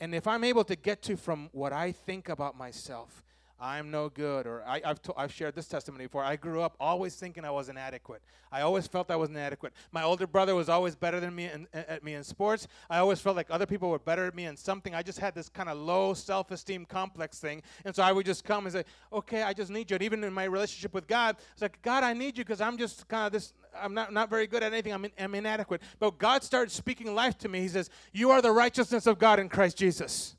And 0.00 0.14
if 0.14 0.26
I'm 0.26 0.44
able 0.44 0.64
to 0.64 0.76
get 0.76 1.02
to 1.02 1.16
from 1.16 1.48
what 1.52 1.72
I 1.72 1.92
think 1.92 2.28
about 2.28 2.56
myself 2.56 3.22
I'm 3.60 3.90
no 3.90 4.08
good, 4.08 4.46
or 4.46 4.62
I, 4.64 4.80
have 4.84 5.00
I've 5.16 5.32
shared 5.32 5.56
this 5.56 5.66
testimony 5.66 6.04
before. 6.04 6.22
I 6.22 6.36
grew 6.36 6.62
up 6.62 6.76
always 6.78 7.16
thinking 7.16 7.44
I 7.44 7.50
was 7.50 7.68
inadequate. 7.68 8.22
I 8.52 8.60
always 8.60 8.86
felt 8.86 9.10
I 9.10 9.16
was 9.16 9.30
inadequate. 9.30 9.72
My 9.90 10.04
older 10.04 10.28
brother 10.28 10.54
was 10.54 10.68
always 10.68 10.94
better 10.94 11.18
than 11.18 11.34
me 11.34 11.46
in, 11.46 11.66
at 11.72 12.04
me 12.04 12.14
in 12.14 12.22
sports. 12.22 12.68
I 12.88 12.98
always 12.98 13.20
felt 13.20 13.34
like 13.34 13.48
other 13.50 13.66
people 13.66 13.90
were 13.90 13.98
better 13.98 14.26
at 14.26 14.34
me 14.36 14.44
in 14.44 14.56
something. 14.56 14.94
I 14.94 15.02
just 15.02 15.18
had 15.18 15.34
this 15.34 15.48
kind 15.48 15.68
of 15.68 15.76
low 15.76 16.14
self-esteem 16.14 16.84
complex 16.86 17.40
thing, 17.40 17.62
and 17.84 17.96
so 17.96 18.04
I 18.04 18.12
would 18.12 18.26
just 18.26 18.44
come 18.44 18.64
and 18.66 18.72
say, 18.72 18.84
"Okay, 19.12 19.42
I 19.42 19.52
just 19.52 19.72
need 19.72 19.90
you." 19.90 19.96
And 19.96 20.04
even 20.04 20.22
in 20.22 20.32
my 20.32 20.44
relationship 20.44 20.94
with 20.94 21.08
God, 21.08 21.36
it's 21.52 21.62
like, 21.62 21.82
"God, 21.82 22.04
I 22.04 22.12
need 22.12 22.38
you 22.38 22.44
because 22.44 22.60
I'm 22.60 22.78
just 22.78 23.08
kind 23.08 23.26
of 23.26 23.32
this. 23.32 23.54
I'm 23.76 23.92
not 23.92 24.12
not 24.12 24.30
very 24.30 24.46
good 24.46 24.62
at 24.62 24.72
anything. 24.72 24.92
I'm, 24.92 25.04
in, 25.04 25.12
I'm 25.18 25.34
inadequate." 25.34 25.82
But 25.98 26.16
God 26.18 26.44
started 26.44 26.70
speaking 26.70 27.12
life 27.12 27.36
to 27.38 27.48
me. 27.48 27.60
He 27.60 27.68
says, 27.68 27.90
"You 28.12 28.30
are 28.30 28.40
the 28.40 28.52
righteousness 28.52 29.08
of 29.08 29.18
God 29.18 29.40
in 29.40 29.48
Christ 29.48 29.76
Jesus." 29.76 30.36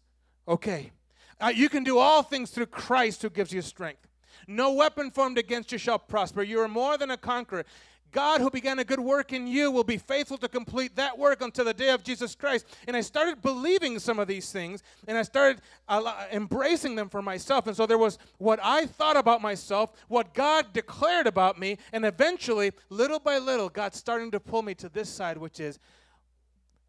Okay. 0.47 0.91
Uh, 1.39 1.47
you 1.47 1.69
can 1.69 1.83
do 1.83 1.97
all 1.97 2.23
things 2.23 2.51
through 2.51 2.67
Christ 2.67 3.21
who 3.21 3.29
gives 3.29 3.53
you 3.53 3.61
strength. 3.61 4.07
No 4.47 4.73
weapon 4.73 5.11
formed 5.11 5.37
against 5.37 5.71
you 5.71 5.77
shall 5.77 5.99
prosper. 5.99 6.43
You 6.43 6.59
are 6.61 6.67
more 6.67 6.97
than 6.97 7.11
a 7.11 7.17
conqueror. 7.17 7.65
God, 8.11 8.41
who 8.41 8.49
began 8.49 8.79
a 8.79 8.83
good 8.83 8.99
work 8.99 9.33
in 9.33 9.45
you, 9.45 9.69
will 9.69 9.83
be 9.83 9.97
faithful 9.97 10.37
to 10.39 10.47
complete 10.47 10.95
that 10.95 11.17
work 11.17 11.41
until 11.41 11.65
the 11.65 11.73
day 11.73 11.89
of 11.89 12.03
Jesus 12.03 12.33
Christ. 12.33 12.65
And 12.87 12.97
I 12.97 13.01
started 13.01 13.41
believing 13.41 13.99
some 13.99 14.17
of 14.17 14.27
these 14.27 14.51
things, 14.51 14.81
and 15.07 15.17
I 15.17 15.21
started 15.21 15.61
uh, 15.87 16.25
embracing 16.31 16.95
them 16.95 17.09
for 17.09 17.21
myself. 17.21 17.67
And 17.67 17.77
so 17.77 17.85
there 17.85 17.99
was 17.99 18.17
what 18.39 18.59
I 18.63 18.87
thought 18.87 19.15
about 19.15 19.41
myself, 19.41 19.91
what 20.07 20.33
God 20.33 20.73
declared 20.73 21.27
about 21.27 21.59
me, 21.59 21.77
and 21.93 22.03
eventually, 22.03 22.71
little 22.89 23.19
by 23.19 23.37
little, 23.37 23.69
God 23.69 23.93
starting 23.93 24.31
to 24.31 24.39
pull 24.39 24.63
me 24.63 24.73
to 24.75 24.89
this 24.89 25.09
side, 25.09 25.37
which 25.37 25.59
is 25.59 25.77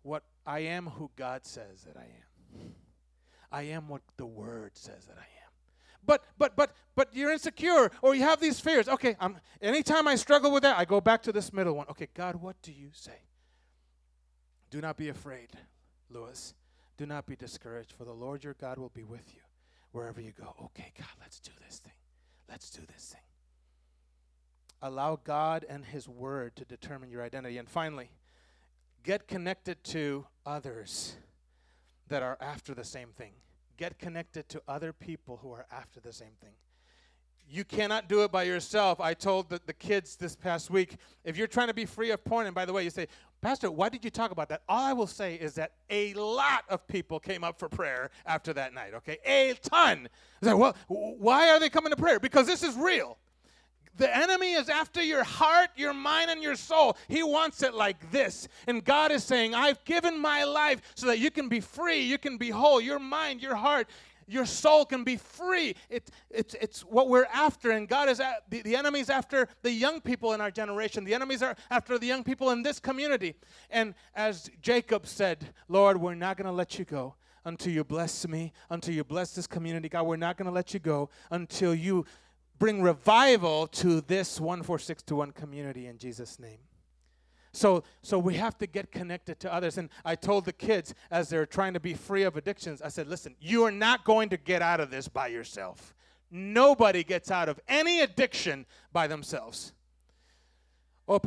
what 0.02 0.22
I 0.46 0.60
am 0.60 0.86
who 0.86 1.10
God 1.16 1.44
says 1.44 1.82
that 1.82 1.98
I 1.98 2.04
am. 2.04 2.72
I 3.52 3.62
am 3.62 3.88
what 3.88 4.02
the 4.16 4.26
word 4.26 4.72
says 4.74 5.06
that 5.06 5.16
I 5.16 5.22
am. 5.22 5.50
But 6.04 6.24
but 6.38 6.56
but 6.56 6.72
but 6.94 7.14
you're 7.14 7.32
insecure 7.32 7.90
or 8.02 8.14
you 8.14 8.22
have 8.22 8.40
these 8.40 8.60
fears. 8.60 8.88
Okay, 8.88 9.16
I'm 9.20 9.36
anytime 9.60 10.08
I 10.08 10.16
struggle 10.16 10.50
with 10.52 10.62
that, 10.62 10.78
I 10.78 10.84
go 10.84 11.00
back 11.00 11.22
to 11.24 11.32
this 11.32 11.52
middle 11.52 11.74
one. 11.74 11.86
Okay, 11.90 12.08
God, 12.14 12.36
what 12.36 12.60
do 12.62 12.72
you 12.72 12.88
say? 12.92 13.26
Do 14.70 14.80
not 14.80 14.96
be 14.96 15.08
afraid, 15.08 15.50
Lewis. 16.08 16.54
Do 16.96 17.06
not 17.06 17.26
be 17.26 17.36
discouraged, 17.36 17.92
for 17.92 18.04
the 18.04 18.12
Lord 18.12 18.44
your 18.44 18.54
God 18.54 18.78
will 18.78 18.90
be 18.90 19.04
with 19.04 19.34
you 19.34 19.40
wherever 19.92 20.20
you 20.20 20.32
go. 20.32 20.54
Okay, 20.66 20.92
God, 20.98 21.08
let's 21.20 21.40
do 21.40 21.50
this 21.66 21.78
thing. 21.78 21.92
Let's 22.48 22.70
do 22.70 22.82
this 22.92 23.10
thing. 23.12 23.22
Allow 24.82 25.18
God 25.22 25.64
and 25.68 25.84
His 25.84 26.08
Word 26.08 26.56
to 26.56 26.64
determine 26.64 27.10
your 27.10 27.22
identity. 27.22 27.58
And 27.58 27.68
finally, 27.68 28.10
get 29.02 29.28
connected 29.28 29.82
to 29.84 30.26
others 30.46 31.16
that 32.10 32.22
are 32.22 32.36
after 32.40 32.74
the 32.74 32.84
same 32.84 33.08
thing. 33.16 33.32
Get 33.76 33.98
connected 33.98 34.48
to 34.50 34.62
other 34.68 34.92
people 34.92 35.38
who 35.42 35.50
are 35.52 35.66
after 35.72 36.00
the 36.00 36.12
same 36.12 36.34
thing. 36.40 36.52
You 37.48 37.64
cannot 37.64 38.08
do 38.08 38.22
it 38.22 38.30
by 38.30 38.44
yourself. 38.44 39.00
I 39.00 39.14
told 39.14 39.48
the, 39.48 39.60
the 39.66 39.72
kids 39.72 40.14
this 40.14 40.36
past 40.36 40.70
week 40.70 40.96
if 41.24 41.36
you're 41.36 41.48
trying 41.48 41.66
to 41.66 41.74
be 41.74 41.84
free 41.84 42.10
of 42.10 42.22
porn, 42.22 42.46
and 42.46 42.54
by 42.54 42.64
the 42.64 42.72
way, 42.72 42.84
you 42.84 42.90
say, 42.90 43.08
Pastor, 43.40 43.70
why 43.70 43.88
did 43.88 44.04
you 44.04 44.10
talk 44.10 44.30
about 44.30 44.48
that? 44.50 44.62
All 44.68 44.84
I 44.84 44.92
will 44.92 45.06
say 45.06 45.34
is 45.34 45.54
that 45.54 45.72
a 45.88 46.12
lot 46.14 46.64
of 46.68 46.86
people 46.86 47.18
came 47.18 47.42
up 47.42 47.58
for 47.58 47.68
prayer 47.68 48.10
after 48.26 48.52
that 48.52 48.74
night, 48.74 48.92
okay? 48.94 49.16
A 49.24 49.54
ton. 49.62 50.08
Well, 50.42 50.76
why 50.88 51.48
are 51.50 51.58
they 51.58 51.70
coming 51.70 51.90
to 51.90 51.96
prayer? 51.96 52.20
Because 52.20 52.46
this 52.46 52.62
is 52.62 52.76
real. 52.76 53.16
The 54.00 54.16
enemy 54.16 54.54
is 54.54 54.70
after 54.70 55.02
your 55.02 55.22
heart, 55.22 55.68
your 55.76 55.92
mind, 55.92 56.30
and 56.30 56.42
your 56.42 56.56
soul. 56.56 56.96
He 57.06 57.22
wants 57.22 57.62
it 57.62 57.74
like 57.74 58.10
this. 58.10 58.48
And 58.66 58.82
God 58.82 59.12
is 59.12 59.22
saying, 59.22 59.54
I've 59.54 59.84
given 59.84 60.18
my 60.18 60.42
life 60.44 60.80
so 60.94 61.06
that 61.08 61.18
you 61.18 61.30
can 61.30 61.50
be 61.50 61.60
free, 61.60 62.00
you 62.00 62.16
can 62.16 62.38
be 62.38 62.48
whole. 62.48 62.80
Your 62.80 62.98
mind, 62.98 63.42
your 63.42 63.56
heart, 63.56 63.88
your 64.26 64.46
soul 64.46 64.86
can 64.86 65.04
be 65.04 65.18
free. 65.18 65.74
It, 65.90 66.10
it's, 66.30 66.54
it's 66.62 66.80
what 66.80 67.10
we're 67.10 67.26
after. 67.26 67.72
And 67.72 67.86
God 67.86 68.08
is 68.08 68.20
at, 68.20 68.44
the, 68.48 68.62
the 68.62 68.74
enemy's 68.74 69.10
after 69.10 69.48
the 69.60 69.70
young 69.70 70.00
people 70.00 70.32
in 70.32 70.40
our 70.40 70.50
generation. 70.50 71.04
The 71.04 71.12
enemies 71.12 71.42
are 71.42 71.54
after 71.70 71.98
the 71.98 72.06
young 72.06 72.24
people 72.24 72.52
in 72.52 72.62
this 72.62 72.80
community. 72.80 73.34
And 73.68 73.92
as 74.14 74.48
Jacob 74.62 75.06
said, 75.06 75.52
Lord, 75.68 76.00
we're 76.00 76.14
not 76.14 76.38
going 76.38 76.46
to 76.46 76.52
let 76.52 76.78
you 76.78 76.86
go 76.86 77.16
until 77.44 77.72
you 77.74 77.84
bless 77.84 78.26
me, 78.26 78.54
until 78.70 78.94
you 78.94 79.04
bless 79.04 79.34
this 79.34 79.46
community. 79.46 79.90
God, 79.90 80.04
we're 80.04 80.16
not 80.16 80.38
going 80.38 80.46
to 80.46 80.54
let 80.54 80.72
you 80.72 80.80
go 80.80 81.10
until 81.30 81.74
you 81.74 82.06
bring 82.60 82.82
revival 82.82 83.66
to 83.66 84.02
this 84.02 84.38
14621 84.38 85.32
community 85.32 85.86
in 85.86 85.98
Jesus' 85.98 86.38
name. 86.38 86.58
So, 87.52 87.82
so 88.02 88.18
we 88.18 88.34
have 88.34 88.56
to 88.58 88.66
get 88.66 88.92
connected 88.92 89.40
to 89.40 89.52
others. 89.52 89.76
And 89.78 89.88
I 90.04 90.14
told 90.14 90.44
the 90.44 90.52
kids 90.52 90.94
as 91.10 91.28
they're 91.30 91.46
trying 91.46 91.72
to 91.72 91.80
be 91.80 91.94
free 91.94 92.22
of 92.22 92.36
addictions, 92.36 92.80
I 92.80 92.88
said, 92.88 93.08
listen, 93.08 93.34
you 93.40 93.64
are 93.64 93.72
not 93.72 94.04
going 94.04 94.28
to 94.28 94.36
get 94.36 94.62
out 94.62 94.78
of 94.78 94.90
this 94.90 95.08
by 95.08 95.26
yourself. 95.28 95.94
Nobody 96.30 97.02
gets 97.02 97.30
out 97.30 97.48
of 97.48 97.58
any 97.66 98.02
addiction 98.02 98.66
by 98.92 99.08
themselves. 99.08 99.72
Oh, 101.08 101.20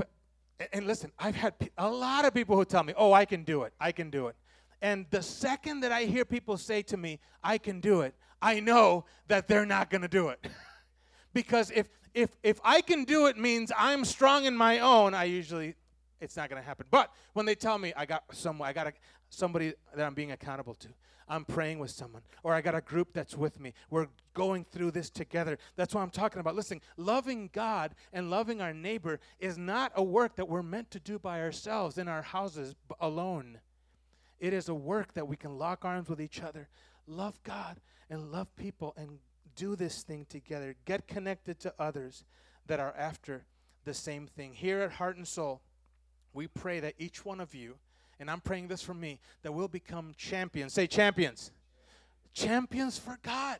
and 0.71 0.87
listen, 0.87 1.11
I've 1.19 1.35
had 1.35 1.55
a 1.77 1.89
lot 1.89 2.23
of 2.23 2.33
people 2.33 2.55
who 2.55 2.63
tell 2.63 2.83
me, 2.83 2.93
oh, 2.95 3.11
I 3.11 3.25
can 3.25 3.43
do 3.43 3.63
it. 3.63 3.73
I 3.81 3.91
can 3.91 4.09
do 4.09 4.27
it. 4.27 4.35
And 4.81 5.07
the 5.09 5.21
second 5.21 5.81
that 5.81 5.91
I 5.91 6.03
hear 6.03 6.23
people 6.23 6.57
say 6.57 6.83
to 6.83 6.95
me, 6.95 7.19
I 7.43 7.57
can 7.57 7.81
do 7.81 8.01
it, 8.01 8.13
I 8.41 8.59
know 8.59 9.05
that 9.27 9.47
they're 9.47 9.65
not 9.65 9.89
going 9.89 10.03
to 10.03 10.07
do 10.07 10.29
it. 10.29 10.47
because 11.33 11.71
if 11.71 11.87
if 12.13 12.29
if 12.43 12.59
I 12.63 12.81
can 12.81 13.03
do 13.03 13.27
it 13.27 13.37
means 13.37 13.71
I'm 13.77 14.05
strong 14.05 14.45
in 14.45 14.55
my 14.55 14.79
own, 14.79 15.13
I 15.13 15.25
usually 15.25 15.75
it's 16.21 16.37
not 16.37 16.49
going 16.49 16.61
to 16.61 16.65
happen. 16.65 16.85
But 16.89 17.11
when 17.33 17.45
they 17.45 17.55
tell 17.55 17.77
me 17.77 17.93
I 17.95 18.05
got 18.05 18.23
someone, 18.31 18.67
I 18.67 18.73
got 18.73 18.87
a, 18.87 18.93
somebody 19.29 19.73
that 19.95 20.05
I'm 20.05 20.13
being 20.13 20.31
accountable 20.31 20.75
to, 20.75 20.87
I'm 21.27 21.45
praying 21.45 21.79
with 21.79 21.91
someone, 21.91 22.21
or 22.43 22.53
I 22.53 22.61
got 22.61 22.75
a 22.75 22.81
group 22.81 23.09
that's 23.13 23.35
with 23.35 23.59
me. 23.59 23.73
We're 23.89 24.07
going 24.33 24.65
through 24.65 24.91
this 24.91 25.09
together. 25.09 25.57
That's 25.75 25.93
what 25.93 26.01
I'm 26.01 26.09
talking 26.09 26.39
about. 26.39 26.55
Listen, 26.55 26.81
loving 26.97 27.49
God 27.51 27.95
and 28.11 28.29
loving 28.29 28.61
our 28.61 28.73
neighbor 28.73 29.19
is 29.39 29.57
not 29.57 29.91
a 29.95 30.03
work 30.03 30.35
that 30.35 30.47
we're 30.47 30.63
meant 30.63 30.91
to 30.91 30.99
do 30.99 31.19
by 31.19 31.41
ourselves 31.41 31.97
in 31.97 32.07
our 32.07 32.21
houses 32.21 32.75
alone. 32.99 33.59
It 34.39 34.53
is 34.53 34.69
a 34.69 34.75
work 34.75 35.13
that 35.13 35.27
we 35.27 35.35
can 35.35 35.57
lock 35.57 35.85
arms 35.85 36.09
with 36.09 36.21
each 36.21 36.41
other, 36.41 36.67
love 37.07 37.41
God 37.43 37.79
and 38.09 38.31
love 38.31 38.53
people 38.55 38.93
and 38.97 39.19
do 39.55 39.75
this 39.75 40.03
thing 40.03 40.25
together. 40.29 40.75
Get 40.85 41.07
connected 41.07 41.59
to 41.61 41.73
others 41.79 42.23
that 42.67 42.79
are 42.79 42.93
after 42.97 43.45
the 43.85 43.93
same 43.93 44.27
thing. 44.27 44.53
Here 44.53 44.81
at 44.81 44.93
Heart 44.93 45.17
and 45.17 45.27
Soul, 45.27 45.61
we 46.33 46.47
pray 46.47 46.79
that 46.79 46.95
each 46.97 47.25
one 47.25 47.39
of 47.39 47.53
you, 47.53 47.75
and 48.19 48.29
I'm 48.29 48.41
praying 48.41 48.67
this 48.67 48.81
for 48.81 48.93
me, 48.93 49.19
that 49.41 49.51
we'll 49.51 49.67
become 49.67 50.13
champions. 50.17 50.73
Say 50.73 50.87
champions. 50.87 51.51
Champions 52.33 52.97
for 52.97 53.19
God. 53.21 53.59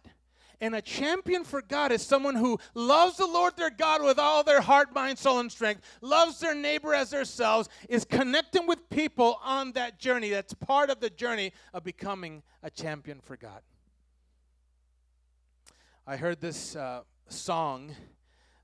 And 0.62 0.76
a 0.76 0.82
champion 0.82 1.44
for 1.44 1.62
God 1.62 1.92
is 1.92 2.02
someone 2.02 2.36
who 2.36 2.58
loves 2.74 3.18
the 3.18 3.26
Lord 3.26 3.58
their 3.58 3.70
God 3.70 4.02
with 4.02 4.18
all 4.18 4.44
their 4.44 4.62
heart, 4.62 4.94
mind, 4.96 5.20
soul, 5.20 5.40
and 5.40 5.52
strength, 5.52 5.82
loves 6.00 6.40
their 6.40 6.56
neighbor 6.56 6.94
as 6.94 7.10
themselves, 7.10 7.68
is 7.90 8.06
connecting 8.06 8.66
with 8.66 8.90
people 8.90 9.40
on 9.44 9.74
that 9.74 10.00
journey. 10.00 10.30
That's 10.30 10.54
part 10.54 10.90
of 10.90 11.02
the 11.02 11.10
journey 11.10 11.52
of 11.74 11.84
becoming 11.84 12.44
a 12.62 12.70
champion 12.70 13.20
for 13.20 13.36
God. 13.36 13.62
I 16.06 16.18
heard 16.18 16.42
this 16.42 16.76
uh, 16.76 17.04
song 17.30 17.96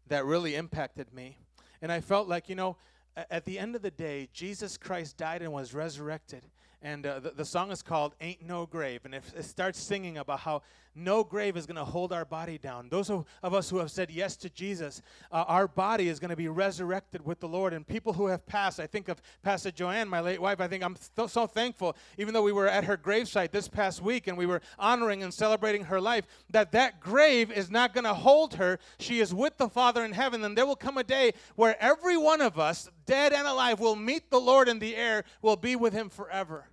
that 0.08 0.26
really 0.26 0.56
impacted 0.56 1.14
me. 1.14 1.38
And 1.82 1.90
I 1.90 2.02
felt 2.02 2.28
like, 2.28 2.50
you 2.50 2.56
know, 2.56 2.76
at 3.16 3.46
the 3.46 3.58
end 3.58 3.78
of 3.78 3.82
the 3.82 3.92
day, 3.92 4.28
Jesus 4.34 4.78
Christ 4.78 5.16
died 5.16 5.42
and 5.42 5.54
was 5.54 5.74
resurrected. 5.74 6.44
And 6.82 7.06
uh, 7.06 7.20
the, 7.20 7.32
the 7.32 7.46
song 7.46 7.72
is 7.72 7.82
called 7.82 8.16
Ain't 8.22 8.42
No 8.42 8.66
Grave. 8.66 9.02
And 9.04 9.14
it, 9.14 9.24
it 9.36 9.44
starts 9.44 9.80
singing 9.80 10.18
about 10.18 10.40
how 10.40 10.62
no 10.96 11.24
grave 11.24 11.56
is 11.56 11.66
going 11.66 11.78
to 11.78 11.86
hold 11.86 12.12
our 12.12 12.26
body 12.26 12.58
down. 12.58 12.90
Those 12.90 13.10
of, 13.10 13.26
us 13.44 13.70
who 13.70 13.78
have 13.78 13.92
said 13.92 14.12
yes 14.12 14.36
to 14.38 14.50
Jesus, 14.50 15.02
uh, 15.32 15.46
our 15.48 15.68
body 15.68 16.10
is 16.10 16.20
going 16.20 16.30
to 16.30 16.36
be 16.36 16.48
resurrected 16.48 17.26
with 17.26 17.40
the 17.40 17.48
Lord. 17.48 17.74
And 17.74 17.88
people 17.88 18.14
who 18.14 18.28
have 18.28 18.46
passed, 18.46 18.80
I 18.80 18.88
think 18.88 19.08
of 19.08 19.22
Pastor 19.44 19.72
Joanne, 19.72 20.10
my 20.10 20.20
late 20.20 20.42
wife, 20.42 20.60
I 20.60 20.68
think 20.68 20.84
I'm 20.84 20.96
th- 20.96 21.30
so 21.30 21.48
thankful, 21.48 21.96
even 22.18 22.34
though 22.34 22.42
we 22.42 22.52
were 22.52 22.68
at 22.68 22.84
her 22.84 22.98
gravesite 22.98 23.52
this 23.52 23.68
past 23.68 24.02
week 24.02 24.28
and 24.28 24.38
we 24.38 24.46
were 24.46 24.62
honoring 24.78 25.24
and 25.24 25.34
celebrating 25.34 25.86
her 25.86 26.02
life, 26.02 26.26
that 26.50 26.72
that 26.72 27.00
grave 27.00 27.52
is 27.52 27.70
not 27.70 27.94
going 27.94 28.06
to 28.06 28.14
hold 28.14 28.56
her. 28.56 28.80
She 29.00 29.20
is 29.20 29.34
with 29.34 29.58
the 29.58 29.70
Father 29.70 30.04
in 30.04 30.12
heaven. 30.12 30.44
And 30.44 30.58
there 30.58 30.66
will 30.66 30.76
come 30.76 30.98
a 30.98 31.04
day 31.04 31.34
where 31.56 31.82
every 31.82 32.18
one 32.18 32.42
of 32.42 32.60
us, 32.60 32.90
dead 33.06 33.34
and 33.34 33.48
alive, 33.48 33.80
will 33.80 33.96
meet 33.96 34.30
the 34.30 34.40
Lord 34.40 34.68
in 34.68 34.80
the 34.80 34.96
air, 34.96 35.24
will 35.42 35.56
be 35.56 35.76
with 35.76 35.94
him 35.94 36.10
forever. 36.10 36.69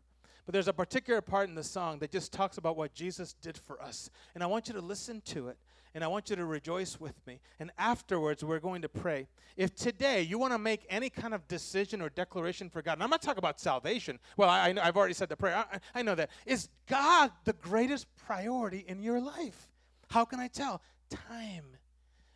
But 0.47 0.53
there's 0.53 0.69
a 0.69 0.73
particular 0.73 1.21
part 1.21 1.49
in 1.49 1.57
the 1.57 1.65
song 1.65 1.99
that 1.99 2.13
just 2.13 2.33
talks 2.33 2.57
about 2.57 2.77
what 2.77 2.95
Jesus 2.95 3.35
did 3.35 3.59
for 3.59 3.83
us. 3.83 4.11
And 4.35 4.45
I 4.45 4.47
want 4.47 4.69
you 4.69 4.75
to 4.75 4.81
listen 4.81 5.21
to 5.27 5.49
it. 5.49 5.59
And 5.93 6.05
I 6.05 6.09
want 6.09 6.31
you 6.31 6.37
to 6.37 6.45
rejoice 6.45 7.01
with 7.01 7.15
me. 7.27 7.41
And 7.59 7.73
afterwards, 7.79 8.45
we're 8.45 8.61
going 8.61 8.83
to 8.83 8.89
pray. 8.89 9.29
If 9.57 9.75
today 9.75 10.21
you 10.23 10.39
want 10.39 10.53
to 10.53 10.59
make 10.59 10.87
any 10.91 11.09
kind 11.09 11.33
of 11.33 11.49
decision 11.49 12.03
or 12.03 12.11
declaration 12.11 12.69
for 12.69 12.83
God, 12.83 12.93
and 12.95 13.03
I'm 13.03 13.11
not 13.11 13.23
talking 13.23 13.39
about 13.39 13.59
salvation. 13.59 14.19
Well, 14.37 14.51
I, 14.51 14.75
have 14.75 14.97
already 14.97 15.15
said 15.15 15.31
the 15.31 15.37
prayer. 15.37 15.57
I, 15.57 15.81
I 15.95 16.03
know 16.03 16.15
that. 16.15 16.31
Is 16.45 16.69
God 16.87 17.33
the 17.45 17.55
greatest 17.55 18.07
priority 18.15 18.85
in 18.87 19.03
your 19.03 19.21
life? 19.21 19.71
How 20.11 20.27
can 20.27 20.39
I 20.39 20.49
tell? 20.49 20.83
Time. 21.09 21.65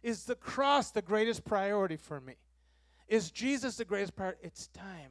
Is 0.03 0.25
the 0.25 0.37
cross 0.37 0.91
the 0.91 1.03
greatest 1.03 1.45
priority 1.45 1.97
for 1.97 2.21
me? 2.21 2.37
Is 3.09 3.31
Jesus 3.31 3.77
the 3.77 3.85
greatest 3.85 4.17
priority? 4.17 4.41
It's 4.43 4.69
time. 4.69 5.11